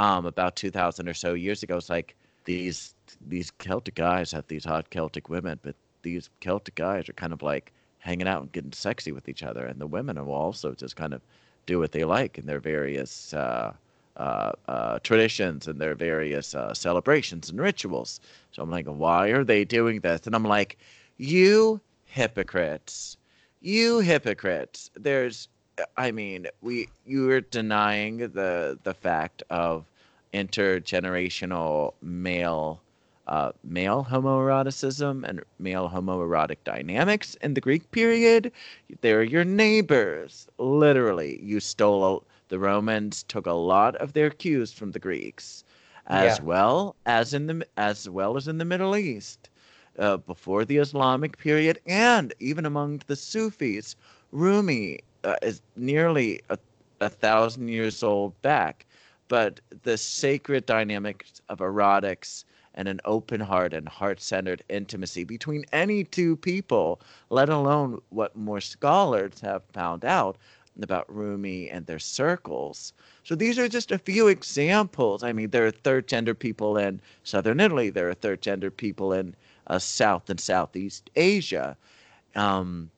[0.00, 1.76] um, about 2,000 or so years ago.
[1.76, 2.94] It's like these
[3.28, 7.42] these Celtic guys have these hot Celtic women, but these Celtic guys are kind of
[7.42, 10.96] like hanging out and getting sexy with each other, and the women will also just
[10.96, 11.20] kind of
[11.66, 13.74] do what they like in their various uh,
[14.16, 18.20] uh, uh, traditions and their various uh, celebrations and rituals.
[18.52, 20.26] So I'm like, why are they doing this?
[20.26, 20.78] And I'm like,
[21.18, 23.18] you hypocrites,
[23.60, 24.90] you hypocrites.
[24.94, 25.48] There's,
[25.98, 29.84] I mean, we you're denying the the fact of
[30.34, 32.82] intergenerational male.
[33.26, 38.50] Uh, male homoeroticism and male homoerotic dynamics in the Greek period.
[39.02, 40.48] They're your neighbors.
[40.58, 45.62] Literally, you stole a, the Romans took a lot of their cues from the Greeks,
[46.06, 46.44] as Yeah.
[46.44, 49.48] well as in the as well as in the Middle East,
[49.98, 53.94] uh, before the Islamic period, and even among the Sufis.
[54.32, 56.58] Rumi uh, is nearly a,
[57.00, 58.86] a thousand years old back,
[59.30, 66.02] but the sacred dynamics of erotics and an open heart and heart-centered intimacy between any
[66.02, 70.36] two people, let alone what more scholars have found out
[70.82, 72.92] about Rumi and their circles.
[73.22, 75.22] So these are just a few examples.
[75.22, 77.90] I mean, there are third gender people in southern Italy.
[77.90, 79.36] There are third gender people in
[79.68, 81.76] uh, South and Southeast Asia.
[82.34, 82.90] Um,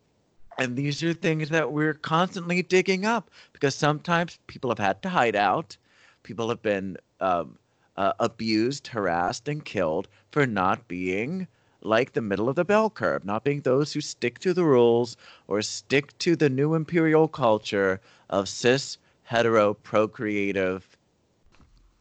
[0.58, 5.10] and these are things that we're constantly digging up because sometimes people have had to
[5.10, 5.76] hide out.
[6.22, 7.58] People have been um,
[7.96, 11.48] uh, abused, harassed, and killed for not being
[11.82, 15.16] like the middle of the bell curve, not being those who stick to the rules
[15.48, 20.96] or stick to the new imperial culture of cis, hetero, procreative,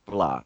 [0.05, 0.41] blah.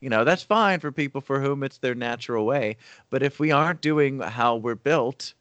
[0.00, 2.76] You know, that's fine for people for whom it's their natural way.
[3.10, 5.34] But if we aren't doing how we're built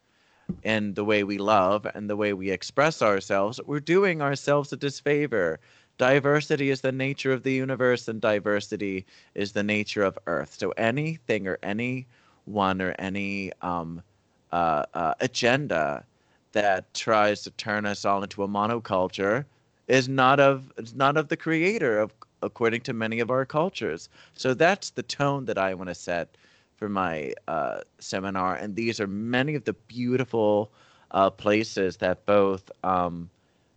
[0.63, 4.77] and the way we love and the way we express ourselves, we're doing ourselves a
[4.77, 5.59] disfavor.
[5.97, 9.05] Diversity is the nature of the universe, and diversity
[9.35, 10.55] is the nature of Earth.
[10.57, 14.01] So anything or anyone or any um,
[14.51, 16.05] uh, uh, agenda
[16.51, 19.45] that tries to turn us all into a monoculture
[19.87, 24.09] is not of is not of the creator of according to many of our cultures.
[24.33, 26.37] So that's the tone that I want to set
[26.75, 30.69] for my uh, seminar, and these are many of the beautiful
[31.11, 33.29] uh, places that both um,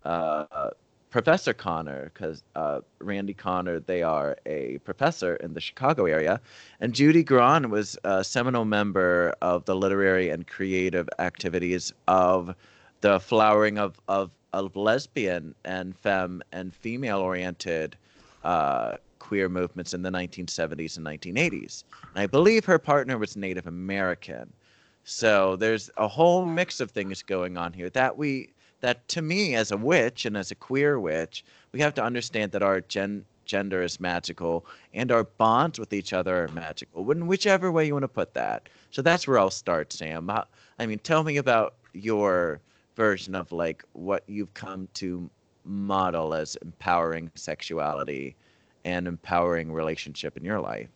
[0.04, 0.70] uh,
[1.10, 6.40] Professor Conner, because uh, Randy Conner, they are a professor in the Chicago area,
[6.80, 12.54] and Judy Grahn was a seminal member of the literary and creative activities of
[13.00, 17.96] the flowering of, of, of lesbian and femme and female oriented
[18.44, 21.84] uh, queer movements in the 1970s and 1980s.
[22.14, 24.52] And I believe her partner was Native American.
[25.04, 29.54] So there's a whole mix of things going on here that we that to me
[29.54, 33.24] as a witch and as a queer witch, we have to understand that our gen
[33.44, 34.64] gender is magical
[34.94, 37.10] and our bonds with each other are magical.
[37.10, 38.68] In whichever way you want to put that.
[38.90, 40.30] So that's where I'll start, Sam.
[40.78, 42.60] I mean, tell me about your
[42.94, 45.28] version of like what you've come to
[45.64, 48.36] model as empowering sexuality
[48.84, 50.88] and empowering relationship in your life.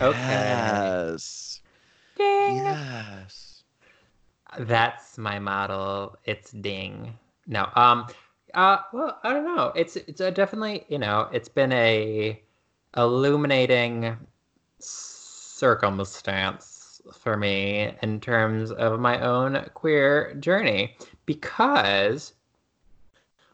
[0.00, 0.12] Okay.
[0.30, 1.60] Yes.
[2.24, 2.56] Ding.
[2.56, 3.62] Yes.
[4.58, 6.16] That's my model.
[6.24, 7.18] It's ding.
[7.46, 7.68] No.
[7.74, 8.06] Um.
[8.54, 8.78] Uh.
[8.92, 9.72] Well, I don't know.
[9.74, 12.40] It's it's a definitely you know it's been a
[12.96, 14.16] illuminating
[14.78, 22.32] circumstance for me in terms of my own queer journey because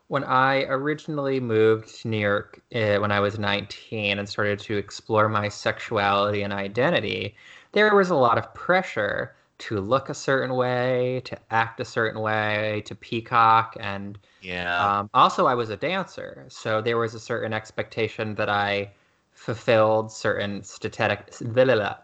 [0.09, 4.76] when I originally moved to New York uh, when I was 19 and started to
[4.76, 7.37] explore my sexuality and identity,
[7.73, 12.23] there was a lot of pressure to look a certain way, to act a certain
[12.23, 15.00] way, to peacock, and yeah.
[15.00, 18.90] Um, also, I was a dancer, so there was a certain expectation that I
[19.33, 21.94] fulfilled certain static, uh,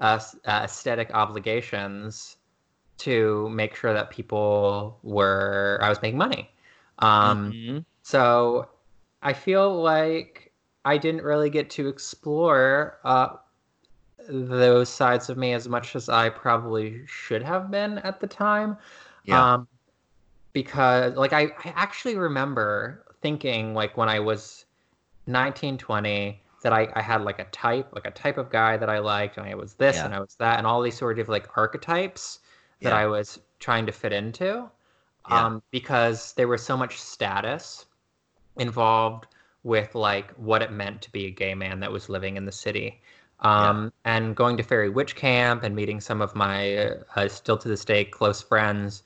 [0.00, 2.36] uh, aesthetic obligations
[2.98, 6.50] to make sure that people were I was making money.
[6.98, 7.78] Um, mm-hmm.
[8.02, 8.68] So
[9.22, 10.52] I feel like
[10.84, 13.36] I didn't really get to explore uh,
[14.28, 18.76] those sides of me as much as I probably should have been at the time.
[19.24, 19.54] Yeah.
[19.54, 19.68] Um,
[20.52, 24.64] because like I, I actually remember thinking like when I was
[25.26, 28.88] 19, 20, that I, I had like a type, like a type of guy that
[28.88, 30.04] I liked, and I was this Yeah.
[30.06, 32.40] and I was that, and all these sort of like archetypes
[32.82, 32.98] that Yeah.
[32.98, 34.68] I was trying to fit into,
[35.28, 35.46] Yeah.
[35.46, 37.86] um, because there was so much status
[38.56, 39.26] involved
[39.64, 42.52] with like what it meant to be a gay man that was living in the
[42.52, 43.00] city.
[43.42, 47.58] Um, and going to Fairy Witch Camp and meeting some of my uh, uh, still
[47.58, 49.02] to this day close friends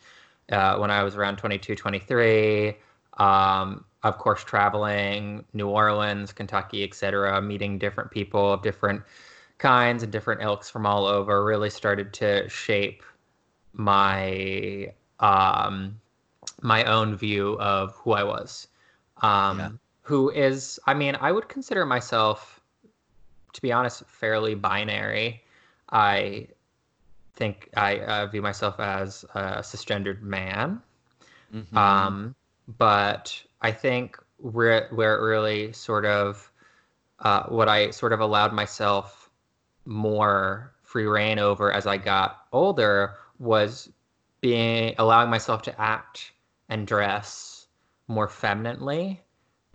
[0.52, 2.76] uh, when I was around 22, 23.
[3.18, 9.02] Um, of course, traveling New Orleans, Kentucky, etc., meeting different people of different
[9.58, 13.02] kinds and different ilks from all over really started to shape
[13.72, 15.98] my um,
[16.62, 18.68] my own view of who I was.
[19.22, 19.70] Um, Yeah.
[20.02, 22.55] Who is, I mean, I would consider myself,
[23.56, 25.42] to be honest, fairly binary.
[25.90, 26.48] I
[27.34, 30.82] think I uh, view myself as a cisgendered man.
[31.52, 31.76] Mhm.
[31.76, 32.34] Um,
[32.78, 36.52] but I think where where it really sort of
[37.20, 39.30] uh, what I sort of allowed myself
[39.86, 43.90] more free reign over as I got older was
[44.42, 46.32] being allowing myself to act
[46.68, 47.68] and dress
[48.06, 49.22] more femininely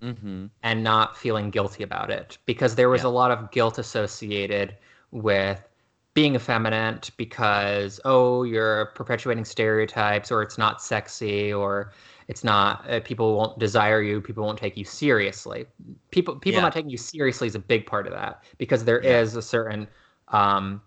[0.01, 0.49] Mhm.
[0.63, 3.09] and not feeling guilty about it because there was Yeah.
[3.09, 4.75] a lot of guilt associated
[5.11, 5.67] with
[6.13, 11.91] being effeminate because oh you're perpetuating stereotypes or it's not sexy or
[12.27, 15.65] it's not uh, people won't desire you people won't take you seriously
[16.11, 16.61] people people Yeah.
[16.61, 19.39] not taking you seriously is a big part of that because there is Yeah.
[19.39, 19.87] a certain
[20.29, 20.81] um,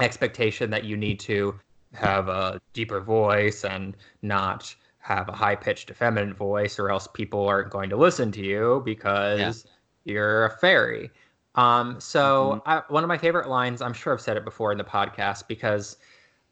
[0.00, 1.58] expectation that you need to
[1.94, 4.74] have a deeper voice and not
[5.08, 8.82] have a high pitched effeminate voice or else people aren't going to listen to you
[8.84, 9.66] because
[10.04, 11.10] you're a fairy.
[11.54, 14.76] Um, so I, one of my favorite lines, I'm sure I've said it before in
[14.76, 15.96] the podcast because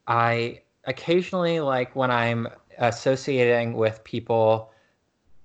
[0.07, 2.49] I occasionally like when I'm
[2.79, 4.73] associating with people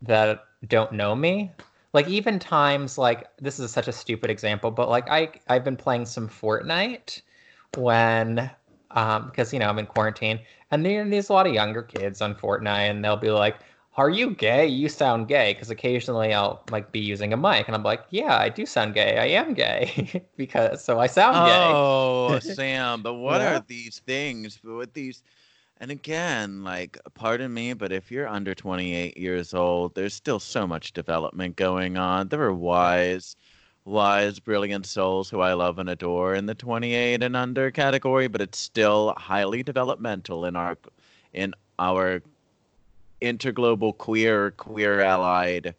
[0.02, 1.52] that don't know me,
[1.92, 5.76] like even times like this is such a stupid example, but like I I've been
[5.76, 7.22] playing some Fortnite
[7.76, 8.50] when
[8.96, 10.40] um because you know I'm in quarantine
[10.72, 13.58] and there, there's a lot of younger kids on Fortnite and they'll be like
[13.98, 14.66] are you gay?
[14.68, 18.38] You sound gay because occasionally I'll like be using a mic and I'm like, yeah,
[18.38, 19.18] I do sound gay.
[19.18, 21.84] I am gay because so I sound gay.
[21.90, 23.42] Oh, Sam, but what Yeah.
[23.42, 24.60] are these things?
[24.64, 25.24] But with these,
[25.78, 30.68] and again, like, pardon me, but if you're under 28 years old, there's still so
[30.68, 32.30] much development going on.
[32.30, 33.36] There are wise,
[33.86, 38.42] wise, brilliant souls who I love and adore in the 28 and under category, but
[38.42, 40.78] it's still highly developmental in our,
[41.34, 42.22] in our
[43.22, 45.76] interglobal queer, queer allied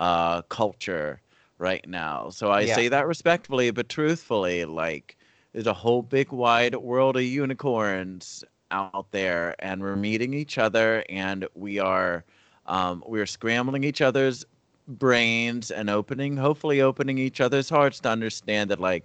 [0.00, 1.20] uh, culture
[1.58, 2.30] right now.
[2.30, 2.74] So I Yeah.
[2.74, 5.16] say that respectfully, but truthfully, like
[5.52, 11.04] there's a whole big wide world of unicorns out there, and we're meeting each other,
[11.08, 12.24] and we are
[12.66, 14.44] um, we're scrambling each other's
[14.86, 19.04] brains and opening, hopefully, opening each other's hearts to understand that like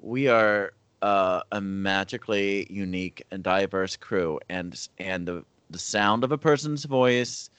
[0.00, 6.32] we are uh, a magically unique and diverse crew, and and the the sound of
[6.32, 7.50] a person's voice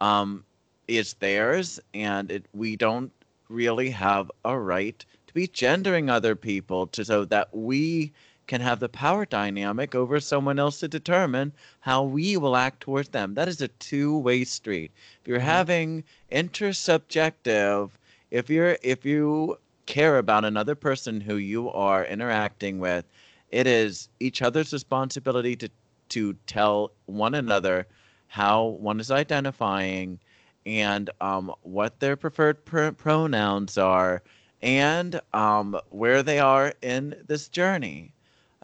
[0.00, 0.44] um,
[0.88, 3.12] is theirs, and it, we don't
[3.48, 8.12] really have a right to be gendering other people to so that we
[8.46, 13.10] can have the power dynamic over someone else to determine how we will act towards
[13.10, 13.34] them.
[13.34, 14.92] That is a two-way street.
[15.22, 15.42] If you're Mhm.
[15.42, 17.90] having intersubjective,
[18.30, 23.04] if you're if you care about another person who you are interacting with,
[23.50, 25.70] it is each other's responsibility to
[26.10, 27.86] to tell one another
[28.28, 30.18] how one is identifying
[30.66, 34.22] and um, what their preferred pr- pronouns are
[34.62, 38.12] and um, where they are in this journey.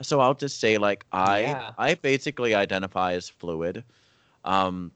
[0.01, 1.71] So I'll just say, like I, Yeah.
[1.79, 3.85] I basically identify as fluid.
[4.45, 4.93] Um,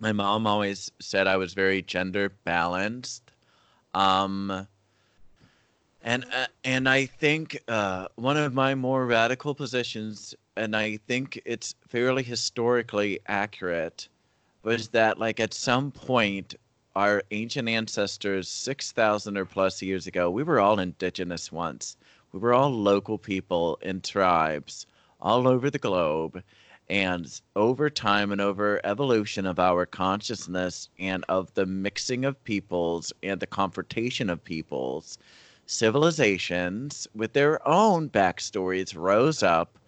[0.00, 3.30] my mom always said I was very gender balanced.
[3.94, 4.66] Um,
[6.02, 11.40] and uh, and I think uh, one of my more radical positions, and I think
[11.44, 14.08] it's fairly historically accurate,
[14.62, 16.54] was that like at some point,
[16.94, 21.96] our ancient ancestors, six thousand or plus years ago, we were all indigenous once.
[22.30, 24.86] We were all local people in tribes
[25.18, 26.42] all over the globe.
[26.90, 33.12] And over time and over evolution of our consciousness and of the mixing of peoples
[33.22, 35.18] and the confrontation of peoples,
[35.66, 39.78] civilizations with their own backstories rose up.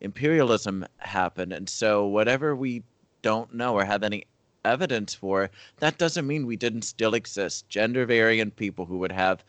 [0.00, 1.52] Imperialism happened.
[1.52, 2.82] And so, whatever we
[3.22, 4.24] don't know or have any
[4.64, 7.68] evidence for, that doesn't mean we didn't still exist.
[7.68, 9.44] Gender variant people who would have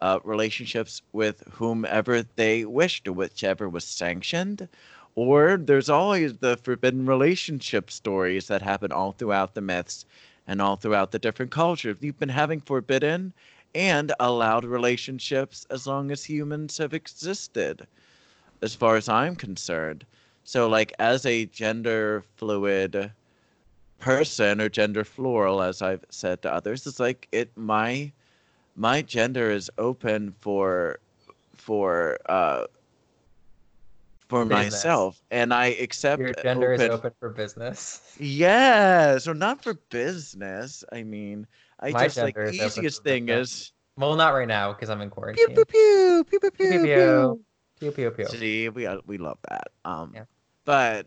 [0.00, 4.68] uh, relationships with whomever they wished, whichever was sanctioned.
[5.14, 10.04] Or there's always the forbidden relationship stories that happen all throughout the myths
[10.46, 11.96] and all throughout the different cultures.
[12.00, 13.32] You've been having forbidden
[13.74, 17.86] and allowed relationships as long as humans have existed,
[18.62, 20.04] as far as I'm concerned.
[20.44, 23.10] So, like, as a gender fluid
[23.98, 28.12] person or gender floral, as I've said to others, it's like it my
[28.76, 30.98] my gender is open for
[31.56, 32.66] for uh
[34.28, 34.72] for Business.
[34.74, 38.00] myself and i accept Your gender is open- open for business.
[38.18, 41.46] yes or not for business i mean
[41.80, 43.50] i My just like the easiest thing business.
[43.50, 45.46] is Well, not right now because I'm in quarantine.
[45.54, 47.44] pew pew pew pew pew Pew, pew, pew
[47.80, 48.26] Pew pew pew.
[48.26, 49.68] See, we uh, we love that.
[49.84, 50.24] Um, Yeah.
[50.64, 51.06] but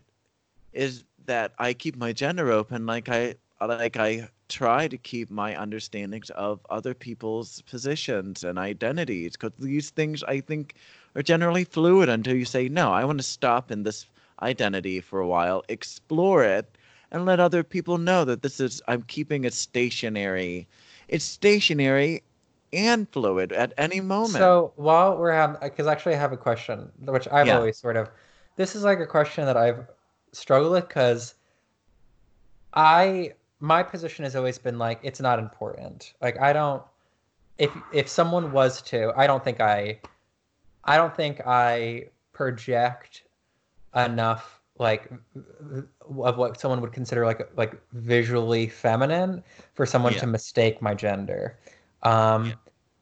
[0.72, 5.54] is that I keep my gender open, like I like I try to keep my
[5.54, 10.74] understandings of other people's positions and identities, because these things I think
[11.16, 12.92] are generally fluid until you say no.
[12.92, 14.06] I want to stop in this
[14.42, 16.66] identity for a while, explore it,
[17.10, 20.66] and let other people know that this is I'm keeping it stationary.
[21.08, 22.22] It's stationary
[22.72, 24.32] and fluid at any moment.
[24.32, 27.56] So while we're having, because actually I have a question, which I've Yeah.
[27.56, 28.08] always sort of,
[28.56, 29.86] this is like a question that I've
[30.32, 31.34] struggled with because
[32.74, 36.14] I, my position has always been like, it's not important.
[36.20, 36.82] Like I don't,
[37.58, 40.00] if if someone was to, I don't think I,
[40.84, 43.24] I don't think I project
[43.94, 45.10] enough like
[46.24, 49.42] of what someone would consider like like visually feminine
[49.74, 50.20] for someone Yeah.
[50.20, 51.58] to mistake my gender.
[52.02, 52.52] Um, Yeah.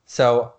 [0.07, 0.55] So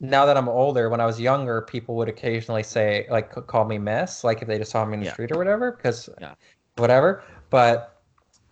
[0.00, 3.78] now that I'm older, when I was younger, people would occasionally say like call me
[3.78, 5.12] Miss, like if they just saw me in the Yeah.
[5.12, 6.34] street or whatever, because Yeah.
[6.76, 7.22] whatever.
[7.50, 7.91] But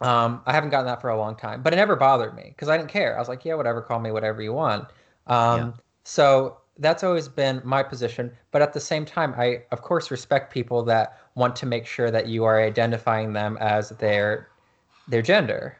[0.01, 2.69] um, I haven't gotten that for a long time, but it never bothered me because
[2.69, 3.17] I didn't care.
[3.17, 4.89] I was like, yeah, whatever, call me whatever you want.
[5.27, 5.73] Um, Yeah.
[6.05, 8.33] So that's always been my position.
[8.53, 12.11] But at the same time, I of course respect people that want to make sure
[12.11, 14.49] that you are identifying them as their
[15.09, 15.77] their gender,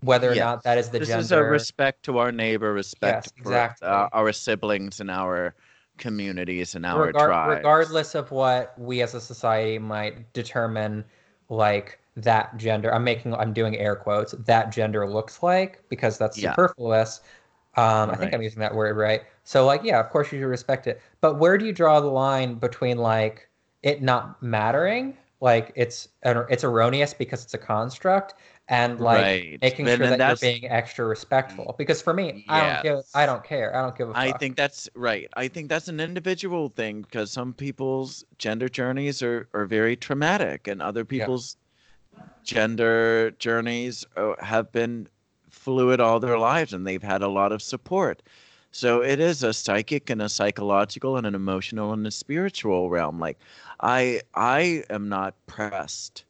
[0.00, 0.44] whether or Yes.
[0.44, 1.24] not that is the this gender.
[1.24, 5.54] is a respect to our neighbor, respect Yes, for uh, our siblings and our
[5.98, 7.56] communities and our Regar- tribes.
[7.58, 11.04] regardless of what we as a society might determine
[11.50, 16.36] like that gender i'm making i'm doing air quotes that gender looks like because that's
[16.38, 16.50] Yeah.
[16.52, 17.20] superfluous.
[17.76, 19.22] Um, i think i'm using that word right.
[19.44, 21.00] So like yeah of course you should respect it.
[21.20, 23.48] But where do you draw the line between like
[23.82, 28.34] it not mattering like it's it's erroneous because it's a construct
[28.68, 29.58] and like right.
[29.62, 31.74] making And sure that you're being extra respectful.
[31.78, 33.74] Because for me i don't give i don't care.
[33.74, 34.22] I don't give a fuck.
[34.24, 35.28] I think that's right.
[35.34, 40.66] I think that's an individual thing because some people's gender journeys are, are very traumatic,
[40.68, 41.56] and other people's
[42.44, 45.08] gender journeys uh, have been
[45.48, 48.22] fluid all their lives and they've had a lot of support.
[48.72, 53.18] So it is a psychic and a psychological and an emotional and a spiritual realm.
[53.20, 53.38] Like
[53.80, 56.24] I I am not pressed.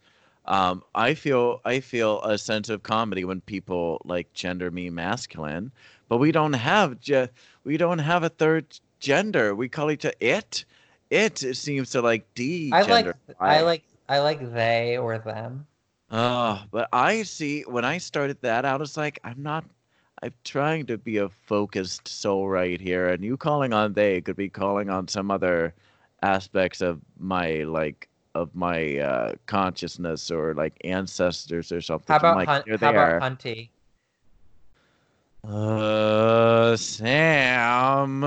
[0.47, 5.71] Um, I feel I feel a sense of comedy when people like gender me masculine,
[6.09, 7.31] but we don't have ge-
[7.65, 9.55] we don't have a third gender.
[9.55, 10.65] We call each other it.
[11.11, 13.17] It, it seems to like de i like gender.
[13.41, 15.67] i like i like they or them
[16.11, 19.65] Oh, but I see when I started that out, it's like I'm not.
[20.23, 24.37] I'm trying to be a focused soul right here, and you calling on they could
[24.37, 25.73] be calling on some other
[26.23, 32.13] aspects of my like of my uh, consciousness or like ancestors or something.
[32.13, 33.23] How about like, here How about.
[33.23, 33.71] Hunty?
[35.43, 38.25] Uh, Sam.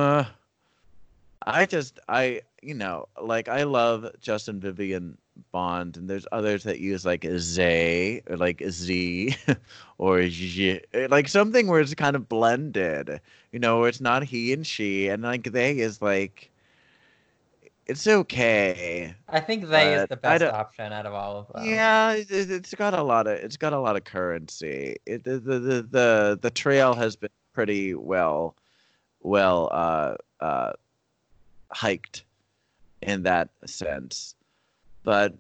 [1.46, 5.18] I just, I, you know, like I love Justin Vivian
[5.52, 9.36] Bond, and there's others that use like Zay or like Z
[9.98, 13.20] or J, like something where it's kind of blended,
[13.52, 16.50] you know, where it's not he and she, and like they is like,
[17.86, 19.16] it's okay.
[19.28, 21.66] I think they is the best option out of all of them.
[21.66, 24.98] Yeah, it, it's got a lot of it's got a lot of currency.
[25.06, 28.56] It, the, the the the the trail has been pretty well
[29.22, 30.74] well uh uh
[31.72, 32.24] hiked
[33.02, 34.36] in that sense.
[35.04, 35.36] But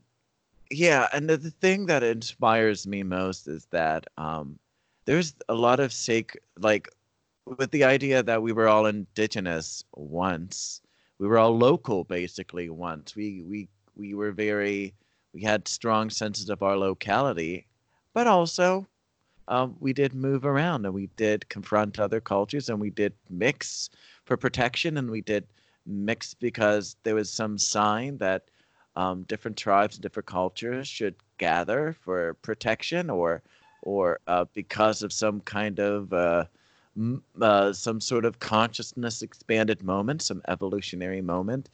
[0.69, 4.59] yeah, and the, the thing that inspires me most is that um
[5.05, 6.89] there's a lot of sacred like
[7.45, 10.81] with the idea that we were all indigenous once.
[11.19, 13.15] We were all local basically once.
[13.15, 14.93] We we we were very
[15.33, 17.67] we had strong senses of our locality,
[18.13, 18.87] but also
[19.47, 23.89] um, we did move around and we did confront other cultures and we did mix
[24.25, 25.45] for protection and we did
[25.85, 28.43] mix because there was some sign that
[28.95, 33.41] um, different tribes and different cultures should gather for protection or
[33.81, 36.45] or uh, because of some kind of uh,
[37.41, 41.69] uh, some sort of consciousness expanded moment, some evolutionary moment.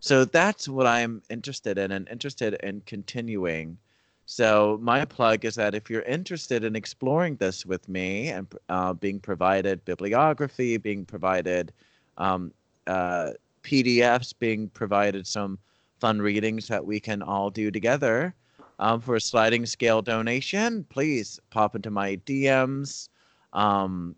[0.00, 3.78] So that's what I'm interested in and interested in continuing
[4.26, 8.94] So my plug is that if you're interested in exploring this with me and uh,
[8.94, 11.72] being provided bibliography, being provided
[12.16, 12.52] um,
[12.86, 15.58] uh, PDFs, being provided some
[16.00, 18.34] fun readings that we can all do together
[18.78, 23.08] um, for a sliding scale donation, please pop into my DMs.
[23.52, 24.16] Um,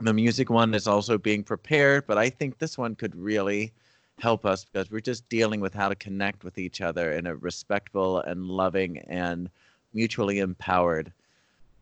[0.00, 3.72] the music one is also being prepared, but I think this one could really
[4.18, 7.36] help us because we're just dealing with how to connect with each other in a
[7.36, 9.50] respectful and loving and
[9.94, 11.12] mutually empowered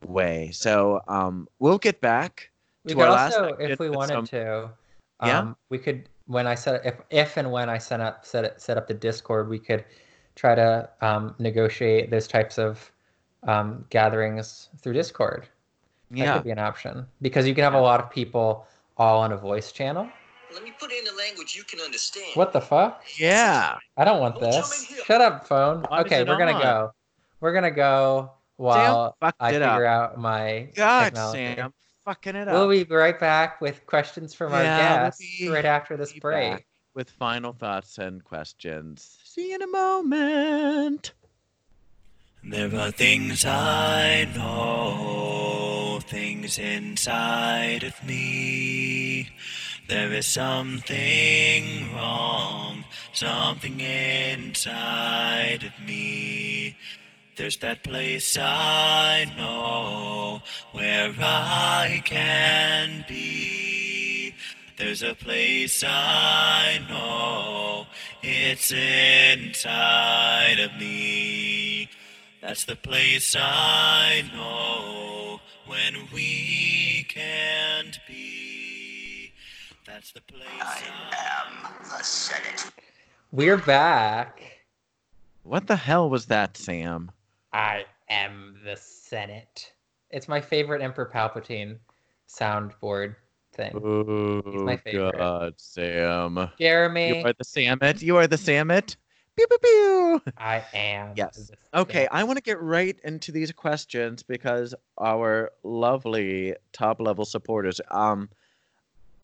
[0.05, 0.51] way.
[0.53, 2.51] So um, we'll get back
[2.85, 4.65] We to could our also, segment if we wanted some- to,
[5.21, 5.53] um, Yeah?
[5.69, 8.77] we could when I set if if and when I set up set it, set
[8.77, 9.85] up the Discord, we could
[10.35, 12.91] try to um, negotiate those types of
[13.45, 15.47] um, gatherings through Discord.
[16.11, 16.35] That yeah.
[16.35, 18.67] could be an option because you can have a lot of people
[18.97, 20.09] all on a voice channel.
[20.53, 22.29] Let me put it in a language you can understand.
[22.35, 23.03] What the fuck?
[23.19, 23.77] Yeah.
[23.97, 25.03] I don't want Don't this.
[25.05, 25.85] Shut up, phone.
[25.89, 26.63] Why okay, we're gonna on?
[26.63, 26.93] go.
[27.41, 30.13] We're gonna go while fucked I figure up.
[30.13, 31.55] out my God, technology.
[31.57, 31.75] Sam,
[32.07, 32.55] fucking it up.
[32.55, 36.21] We'll be right back with questions from our Yeah, we'll guests right after this be
[36.21, 36.53] break.
[36.53, 39.19] back with final thoughts and questions.
[39.25, 41.13] See you in a moment.
[42.43, 49.29] There are things I know, things inside of me.
[49.89, 56.77] There is something wrong, something inside of me.
[57.37, 60.41] There's that place I know
[60.73, 64.33] where I can be.
[64.79, 67.87] There's a place I know,
[68.23, 71.91] it's inside of me.
[72.41, 79.33] That's the place I know when we can't be.
[79.87, 80.81] That's the place I,
[81.13, 82.71] am the Senate.
[83.31, 84.41] We're back.
[85.43, 87.11] What the hell was that, Sam?
[87.57, 89.73] I am the Senate.
[90.11, 91.79] It's my favorite Emperor Palpatine
[92.29, 93.17] soundboard
[93.55, 93.73] thing.
[93.75, 95.17] Oh, my favorite.
[95.17, 96.51] God, Sam.
[96.59, 98.03] Jeremy, You are the Samet.
[98.03, 98.97] You are the Samet.
[99.39, 100.23] Pew, pew, pew.
[100.37, 101.13] I am.
[101.17, 101.51] Yes.
[101.73, 107.81] Okay, I want to get right into these questions because our lovely top level supporters.
[107.91, 108.29] Um,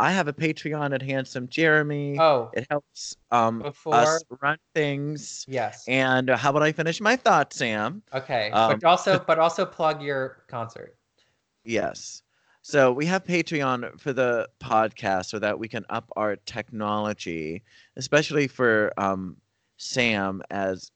[0.02, 2.18] I have a Patreon at Handsome Jeremy.
[2.18, 5.44] Oh, It helps um Before- us run things.
[5.48, 5.84] yes.
[5.86, 8.02] And uh, how about I finish my thought, Sam?
[8.12, 10.96] Okay, um, but also, but also plug your concert.
[11.64, 12.22] Yes.
[12.62, 17.62] So we have Patreon for the podcast so that we can up our technology,
[17.96, 19.36] especially for um,
[19.76, 20.90] Sam, as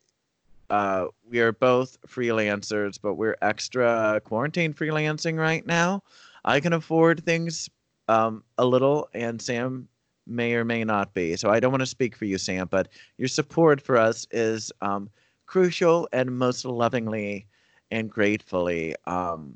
[0.69, 6.03] uh, we are both freelancers, but we're extra quarantine freelancing right now.
[6.43, 7.69] I can afford things
[8.07, 9.87] um, a little, and Sam
[10.25, 11.35] may or may not be.
[11.37, 14.71] So I don't want to speak for you, Sam, but your support for us is
[14.81, 15.09] um,
[15.45, 17.47] crucial and most lovingly
[17.91, 19.55] and gratefully um,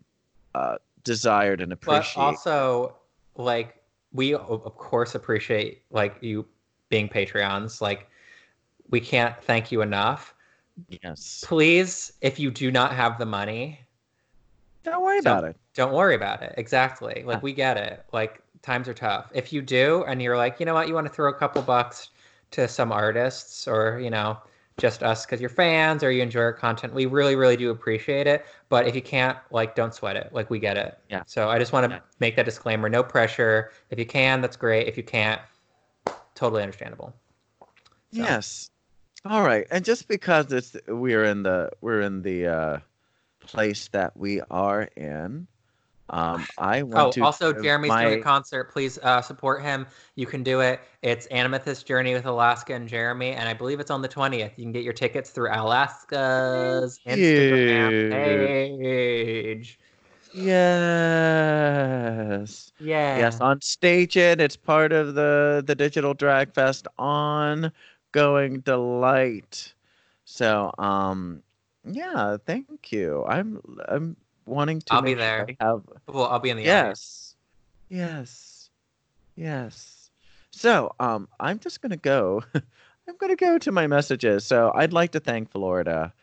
[0.55, 2.19] uh, desired and But appreciated.
[2.19, 2.95] also,
[3.35, 3.75] like,
[4.13, 6.45] we of course appreciate like you
[6.89, 7.81] being Patreons.
[7.81, 8.07] Like,
[8.89, 10.33] we can't thank you enough.
[11.03, 11.43] yes.
[11.47, 13.79] Please, if you do not have the money,
[14.83, 15.55] Don't worry So- about it.
[15.73, 16.53] Don't worry about it.
[16.57, 17.23] Exactly.
[17.25, 18.05] Like we get it.
[18.11, 19.31] Like times are tough.
[19.33, 21.61] If you do and you're like, you know what, you want to throw a couple
[21.61, 22.09] bucks
[22.51, 24.37] to some artists or, you know,
[24.77, 28.27] just us because you're fans or you enjoy our content, we really, really do appreciate
[28.27, 28.45] it.
[28.69, 30.33] But if you can't, like, don't sweat it.
[30.33, 30.97] Like we get it.
[31.09, 31.23] Yeah.
[31.27, 32.01] So I just want to Yeah.
[32.19, 32.89] make that disclaimer.
[32.89, 33.71] No pressure.
[33.89, 34.87] If you can, that's great.
[34.87, 35.41] If you can't,
[36.35, 37.13] totally understandable.
[37.59, 37.67] So-
[38.11, 38.69] Yes.
[39.25, 39.67] All right.
[39.71, 42.79] And just because it's we're in the we're in the uh,
[43.39, 45.47] place that we are in,
[46.11, 47.21] um, I want Oh, to.
[47.21, 48.71] also, Jeremy's my, doing a concert.
[48.71, 49.87] Please uh, support him.
[50.15, 50.81] You can do it.
[51.01, 54.51] It's Animathus Journey with Alaska and Jeremy, and I believe it's on the 20th.
[54.57, 58.09] You can get your tickets through Alaska's Thank Instagram you.
[58.09, 59.79] page.
[60.33, 60.41] Yes.
[62.79, 63.13] Yeah.
[63.13, 64.39] Yes, on stage it.
[64.39, 67.71] It's part of the the Digital Drag Fest on
[68.11, 69.73] going delight.
[70.25, 71.43] So um
[71.85, 73.25] yeah, thank you.
[73.25, 74.15] I'm I'm
[74.45, 75.47] wanting to I'll be sure there.
[75.59, 77.35] Have Well, I'll be in the audience.
[77.89, 78.09] Yes.
[78.09, 78.69] Yes.
[79.35, 80.11] Yes.
[80.51, 82.43] So, um, I'm just gonna go.
[82.55, 84.45] I'm gonna go to my messages.
[84.45, 86.13] So I'd like to thank Florida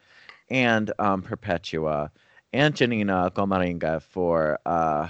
[0.50, 2.10] and um, Perpetua
[2.52, 5.08] and Janina Gomaringa for uh,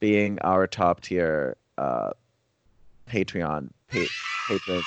[0.00, 2.10] being our top tier uh,
[3.08, 4.14] Patreon pa-
[4.46, 4.84] patron.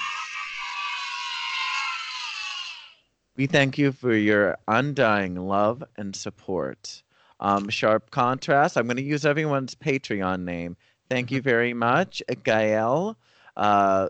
[3.36, 7.04] We thank you for your undying love and support.
[7.40, 8.78] Um, sharp contrast.
[8.78, 10.76] I'm going to use everyone's Patreon name.
[11.10, 13.18] Thank you very much, Gael.
[13.56, 14.10] Uh,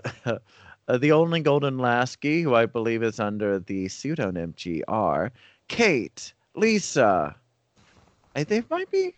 [0.97, 5.27] the only Golden Lasky, who I believe is under the pseudonym GR.
[5.67, 7.35] Kate, Lisa.
[8.35, 9.13] I think might be.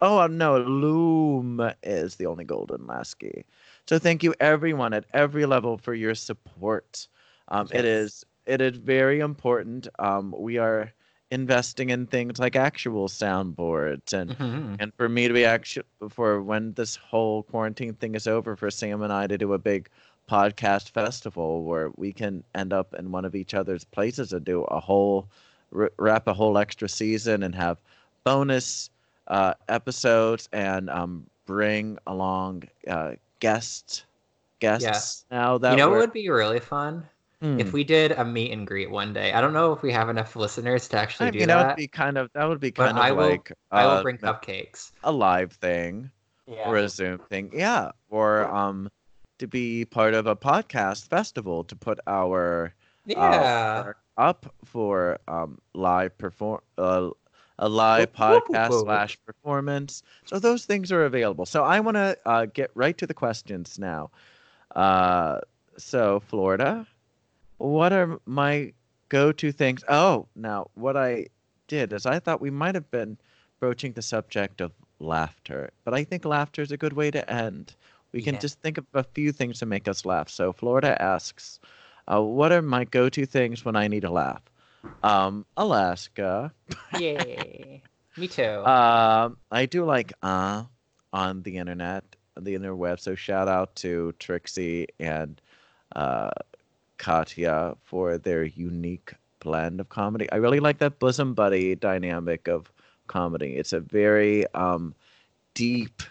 [0.00, 3.44] Oh uh, no, Loom is the only golden lasky.
[3.86, 7.08] So thank you everyone at every level for your support.
[7.48, 7.84] Um, It Yes.
[7.84, 9.88] is it is very important.
[9.98, 10.92] Um, we are
[11.36, 14.80] investing in things like actual soundboards and Mhm.
[14.80, 18.70] and for me to be actually for when this whole quarantine thing is over for
[18.70, 19.88] sam and i to do a big
[20.30, 24.62] podcast festival where we can end up in one of each other's places and do
[24.64, 25.28] a whole
[25.98, 27.78] wrap a whole extra season and have
[28.24, 28.90] bonus
[29.28, 34.04] uh, episodes and um, bring along uh, guests
[34.60, 35.24] guests Yes.
[35.30, 37.08] now that You know it would be really fun?
[37.42, 37.60] Hmm.
[37.60, 39.32] If we did a meet and greet one day.
[39.32, 41.66] I don't know if we have enough listeners to actually I do mean, that that.
[41.68, 43.92] would be kind of that would be But kind of I will- like I will
[43.92, 44.92] uh, bring cupcakes.
[45.04, 46.10] a live thing
[46.46, 46.66] Yeah.
[46.68, 47.50] or a Zoom thing.
[47.52, 47.90] Yeah.
[48.08, 48.88] Or um
[49.38, 52.72] to be part of a podcast festival to put our
[53.06, 53.84] uh, yeah.
[53.84, 57.10] work up for um live perform uh,
[57.58, 58.84] a live Whoop, whoop, whoop, podcast whoop.
[58.86, 60.02] slash performance.
[60.24, 61.44] So those things are available.
[61.44, 64.10] So I want to uh, get right to the questions now.
[64.74, 65.40] Uh,
[65.78, 66.86] so Florida,
[67.58, 68.72] what are my
[69.08, 69.84] go-to things?
[69.88, 71.26] Oh, now what I
[71.68, 73.18] did is I thought we might have been
[73.60, 77.74] broaching the subject of laughter, but I think laughter is a good way to end.
[78.12, 78.40] We can Yeah.
[78.40, 80.28] just think of a few things to make us laugh.
[80.28, 81.60] So Florida asks,
[82.10, 84.42] uh, "What are my go-to things when I need to laugh?"
[85.02, 86.52] Um, Alaska.
[86.92, 87.82] Yay.
[88.16, 88.42] Me too.
[88.64, 90.64] Um, I do like uh
[91.12, 92.04] on the internet,
[92.36, 93.00] on the interweb.
[93.00, 95.40] So shout out to Trixie and
[95.94, 96.30] uh,
[96.98, 100.30] Katya for their unique blend of comedy.
[100.32, 102.70] I really like that bosom buddy dynamic of
[103.06, 103.56] comedy.
[103.56, 104.94] It's a very um,
[105.54, 106.02] deep,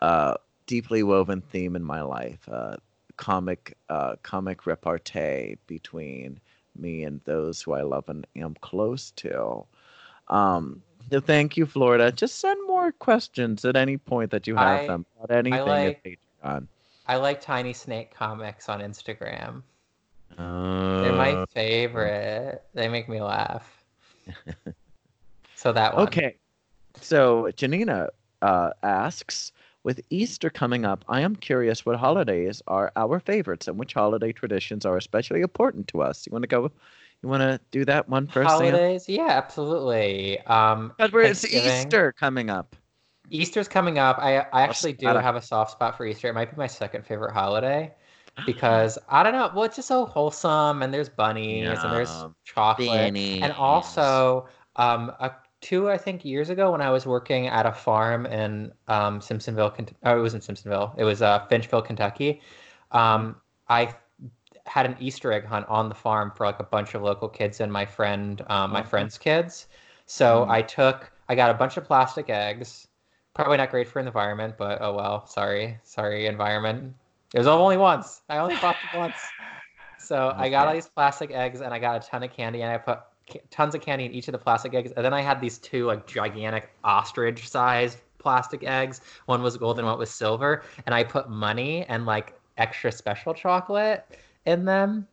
[0.00, 0.34] uh,
[0.66, 2.48] deeply woven theme in my life.
[2.50, 2.76] Uh,
[3.16, 6.40] comic, uh, comic repartee between
[6.76, 9.64] me and those who I love and am close to.
[10.28, 12.10] Um, so thank you, Florida.
[12.10, 16.02] Just send more questions at any point that you have I- them about anything like-
[16.04, 16.66] at Patreon.
[17.06, 19.62] I like Tiny Snake comics on Instagram.
[20.38, 22.64] Uh, They're my favorite.
[22.74, 23.84] They make me laugh.
[25.54, 26.06] so that one.
[26.06, 26.36] Okay.
[27.00, 28.08] So Janina
[28.42, 33.78] uh, asks, with Easter coming up, I am curious what holidays are our favorites and
[33.78, 36.26] which holiday traditions are especially important to us.
[36.26, 36.70] You want to go?
[37.22, 38.50] You want to do that one first?
[38.50, 38.58] Sam?
[38.58, 39.08] Holidays?
[39.08, 40.40] Yeah, absolutely.
[40.40, 42.76] Um, we're- it's Easter coming up.
[43.30, 44.18] Easter's coming up.
[44.18, 46.28] I I actually do have a soft spot for Easter.
[46.28, 47.92] It might be my second favorite holiday
[48.44, 49.50] because I don't know.
[49.54, 55.32] Well, it's just so wholesome, and there's bunnies, and there's chocolate, and also um, a,
[55.60, 59.72] two I think years ago when I was working at a farm in um, Simpsonville.
[60.04, 60.94] Oh, it was in Simpsonville.
[60.98, 62.40] It was uh, Finchville, Kentucky.
[62.92, 63.36] Um,
[63.68, 63.94] I
[64.66, 67.60] had an Easter egg hunt on the farm for like a bunch of local kids
[67.60, 68.88] and my friend, um, my Mhm.
[68.88, 69.66] friend's kids.
[70.06, 70.50] So Mhm.
[70.50, 72.88] I took, I got a bunch of plastic eggs.
[73.34, 75.26] Probably not great for the environment, but oh well.
[75.26, 76.94] Sorry, sorry, environment.
[77.34, 78.22] It was only once.
[78.28, 79.32] I only bought it once.
[79.96, 82.70] So I got all these plastic eggs and I got a ton of candy and
[82.70, 82.98] I put
[83.50, 84.92] tons of candy in each of the plastic eggs.
[84.94, 89.00] And then I had these two like gigantic ostrich sized plastic eggs.
[89.26, 90.62] One was gold and one was silver.
[90.84, 94.04] And I put money and like extra special chocolate
[94.44, 95.08] in them.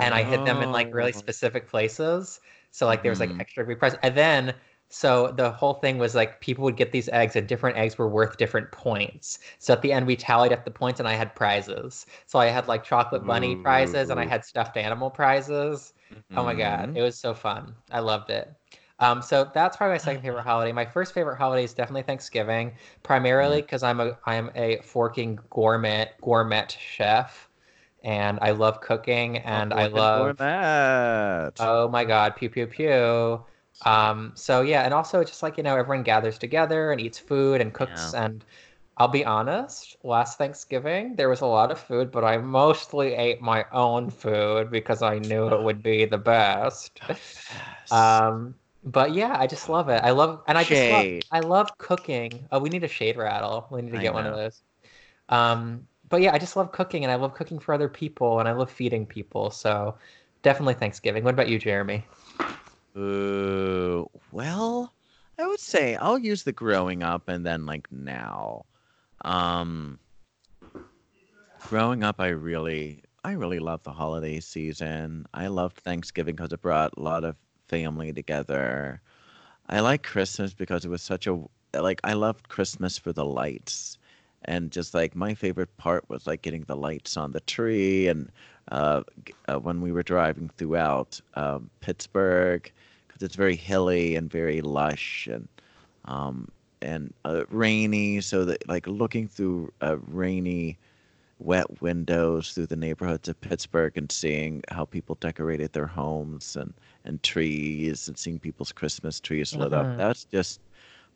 [0.00, 1.18] And I hid them in like really Oh.
[1.18, 2.40] specific places.
[2.72, 3.40] So like there was like Mhm.
[3.40, 3.96] extra prize.
[4.02, 4.54] And then
[4.90, 8.08] so the whole thing was like people would get these eggs and different eggs were
[8.08, 9.38] worth different points.
[9.58, 12.06] So at the end we tallied up the points and I had prizes.
[12.26, 15.94] So I had like chocolate bunny prizes and I had stuffed animal prizes.
[16.36, 16.94] Oh my god, Mhm.
[16.94, 17.74] it was so fun.
[17.90, 18.48] I loved it.
[18.98, 20.72] Um, so that's probably my second favorite holiday.
[20.72, 26.10] My first favorite holiday is definitely Thanksgiving, primarily because I'm a I'm a forking gourmet
[26.22, 27.48] gourmet chef,
[28.04, 30.34] and I love cooking and I love
[31.58, 33.44] oh my god pew pew pew.
[33.82, 37.60] Um, so yeah, and also just like you know everyone gathers together and eats food
[37.60, 38.44] and cooks and.
[38.98, 43.40] I'll be honest, last Thanksgiving there was a lot of food, but I mostly ate
[43.40, 47.00] my own food because I knew it would be the best.
[47.90, 48.54] Um,
[48.84, 50.02] but yeah, I just love it.
[50.04, 50.68] I love, and I Shade.
[50.68, 52.46] just love, I love cooking.
[52.52, 53.66] Oh, we need a shade rattle.
[53.70, 54.62] We need to get one of those.
[55.28, 58.48] Um, but yeah, I just love cooking, and I love cooking for other people, and
[58.48, 59.50] I love feeding people.
[59.50, 59.96] So
[60.42, 61.24] definitely Thanksgiving.
[61.24, 62.04] What about you, Jeremy?
[62.96, 64.92] Ooh, well,
[65.38, 68.64] I would say I'll use the growing up and then like now.
[69.22, 69.98] Um,
[71.60, 75.26] growing up, I really, I really love the holiday season.
[75.34, 77.36] I loved Thanksgiving because it brought a lot of
[77.68, 79.00] family together.
[79.68, 81.38] I like Christmas because it was such a
[81.74, 83.98] like I loved Christmas for the lights.
[84.46, 88.30] And just like my favorite part was like getting the lights on the tree and
[88.70, 89.02] uh,
[89.48, 92.70] uh, when we were driving throughout um, Pittsburgh,
[93.06, 95.48] because it's very hilly and very lush and
[96.04, 96.48] um,
[96.82, 98.20] and uh, rainy.
[98.20, 100.78] So that like looking through uh, rainy,
[101.38, 106.74] wet windows through the neighborhoods of Pittsburgh and seeing how people decorated their homes and
[107.04, 109.88] and trees and seeing people's Christmas trees lit up.
[109.88, 109.96] Mhm.
[109.96, 110.60] That's just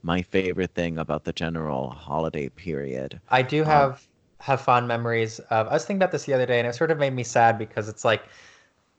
[0.02, 3.20] my favorite thing about the general holiday period.
[3.28, 4.08] I do Um, have
[4.44, 5.68] have fond memories of.
[5.68, 7.58] I was thinking about this the other day, and it sort of made me sad
[7.58, 8.24] because it's like,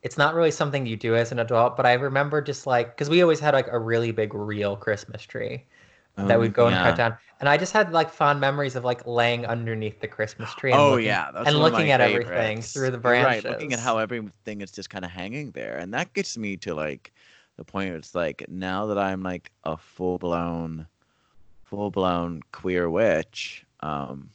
[0.03, 1.77] it's not really something you do as an adult.
[1.77, 5.23] But I remember just like because we always had like a really big real Christmas
[5.23, 5.65] tree
[6.17, 8.83] that Um, we'd go and cut down, and I just had like fond memories of
[8.85, 10.75] like laying underneath the Christmas tree.
[10.75, 13.97] And Oh looking, yeah, and looking at everything through the You're Right, looking at how
[13.99, 17.13] everything is just kind of hanging there, and that gets me to like
[17.57, 20.87] the point where it's like now that I'm like a full blown,
[21.63, 23.65] full blown queer witch.
[23.81, 24.31] Um,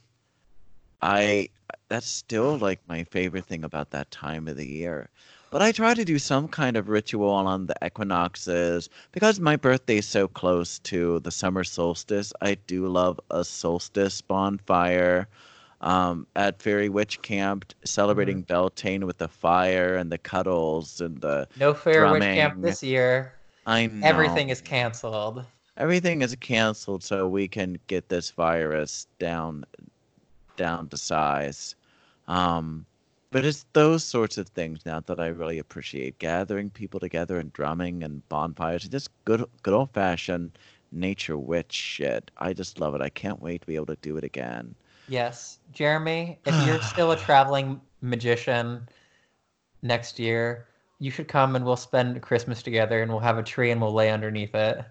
[1.01, 1.49] I
[1.89, 5.09] that's still like my favorite thing about that time of the year.
[5.49, 10.07] But I try to do some kind of ritual on the equinoxes because my birthday's
[10.07, 12.31] so close to the summer solstice.
[12.41, 15.27] I do love a solstice bonfire
[15.81, 21.47] um, at Fairy Witch Camp, celebrating Beltane with the fire and the cuddles and the.
[21.57, 23.33] no fair witch camp this year.
[23.65, 25.43] I know Everything is canceled.
[25.75, 29.65] everything is canceled so we can get this virus down
[30.61, 31.75] down to size.
[32.27, 32.85] Um
[33.31, 36.19] but it's those sorts of things now that i really appreciate.
[36.19, 40.51] Gathering people together and drumming and bonfires, just good good old fashioned
[40.91, 42.29] nature witch shit.
[42.37, 43.01] I just love it.
[43.01, 44.75] I can't wait to be able to do it again.
[45.07, 48.87] Yes, Jeremy, if you're still a traveling magician
[49.81, 50.67] next year,
[50.99, 53.93] you should come and we'll spend Christmas together and we'll have a tree and we'll
[53.93, 54.85] lay underneath it.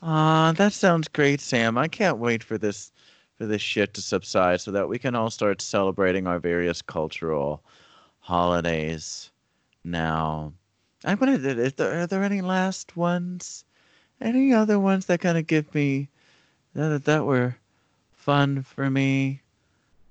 [0.00, 1.76] Ah, that sounds great, Sam.
[1.76, 2.92] I can't wait for this
[3.38, 7.62] for this shit to subside so that we can all start celebrating our various cultural
[8.18, 9.30] holidays
[9.84, 10.52] now.
[11.04, 11.38] I'm gonna.
[11.38, 13.64] Is there, are there any last ones?
[14.20, 16.08] Any other ones that kind of give me
[16.74, 17.56] that that were
[18.10, 19.40] fun for me?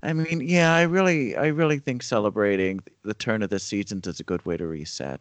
[0.01, 4.19] I mean, yeah, I really, I really think celebrating the turn of the seasons is
[4.19, 5.19] a good way to reset.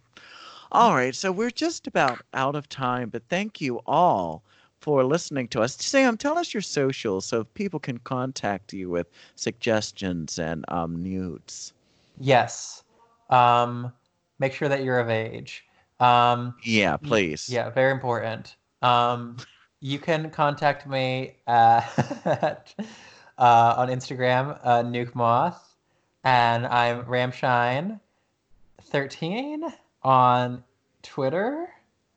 [0.71, 4.45] All right, so we're just about out of time, but thank you all
[4.87, 5.77] for listening to us.
[5.81, 11.73] Sam, tell us your socials so people can contact you with suggestions and um, nudes.
[12.21, 12.85] Yes.
[13.29, 13.93] Um,
[14.39, 15.65] make sure that you're of age.
[15.99, 17.49] Um, Yeah, please.
[17.49, 18.55] yeah, very important.
[18.81, 19.39] Um,
[19.81, 21.83] you can contact me uh,
[22.25, 22.73] at,
[23.39, 25.75] uh, on Instagram, uh, Nuke Moth,
[26.23, 29.73] and I'm Ramshine13
[30.05, 30.63] on
[31.03, 31.71] Twitter.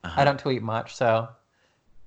[0.03, 0.21] Uh-huh.
[0.21, 1.29] I don't tweet much, so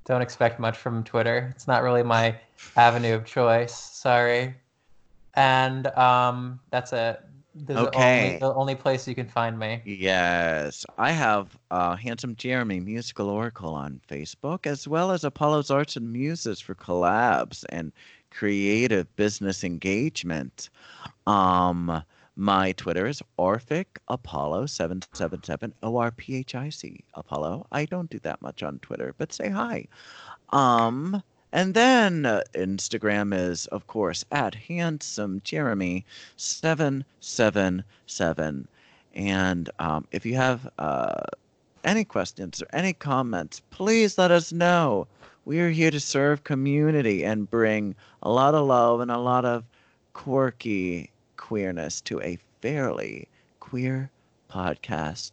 [0.05, 1.53] don't expect much from Twitter.
[1.55, 2.37] It's not really my
[2.77, 3.75] avenue of choice.
[3.75, 4.55] Sorry.
[5.35, 7.21] And um, that's it.
[7.55, 9.83] This is the only, the only place you can find me.
[9.85, 15.97] Yes, I have uh, Handsome Jeremy Musical Oracle on Facebook, as well as Apollo's Arts
[15.97, 17.93] and Muses for collabs and
[18.31, 20.71] creative business engagement.
[21.27, 22.03] Um,
[22.37, 27.67] my Twitter is Orphic Apollo seven seven seven O R P H I C Apollo.
[27.73, 29.87] I don't do that much on Twitter, but say hi.
[30.51, 31.23] Um,
[31.53, 36.05] and then uh, Instagram is, of course, at Handsome Jeremy
[36.37, 38.67] seven seven seven.
[39.15, 41.23] And um, if you have uh,
[41.85, 45.07] any questions or any comments, please let us know.
[45.45, 49.45] We are here to serve community and bring a lot of love and a lot
[49.45, 49.65] of
[50.15, 51.11] quirky
[51.43, 53.27] queerness to a fairly
[53.59, 54.09] queer
[54.49, 55.33] podcast.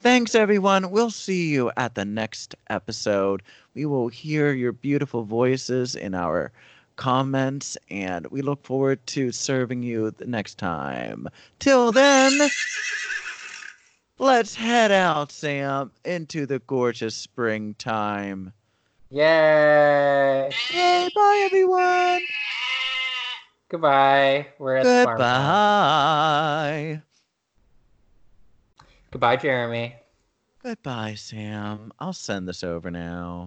[0.00, 0.90] Thanks, everyone.
[0.90, 3.42] We'll see you at the next episode.
[3.74, 6.52] We will hear your beautiful voices in our
[6.96, 11.26] comments, and we look forward to serving you the next time.
[11.58, 12.50] Till then,
[14.18, 18.52] let's head out, Sam, into the gorgeous springtime.
[19.08, 20.52] Yay!
[20.74, 22.20] Yay, bye, everyone.
[23.68, 24.46] Goodbye.
[24.58, 25.36] We're at the farm now.
[26.70, 27.02] Goodbye.
[29.10, 29.94] Goodbye, Jeremy.
[30.62, 31.92] Goodbye, Sam.
[31.98, 33.44] I'll send this over now.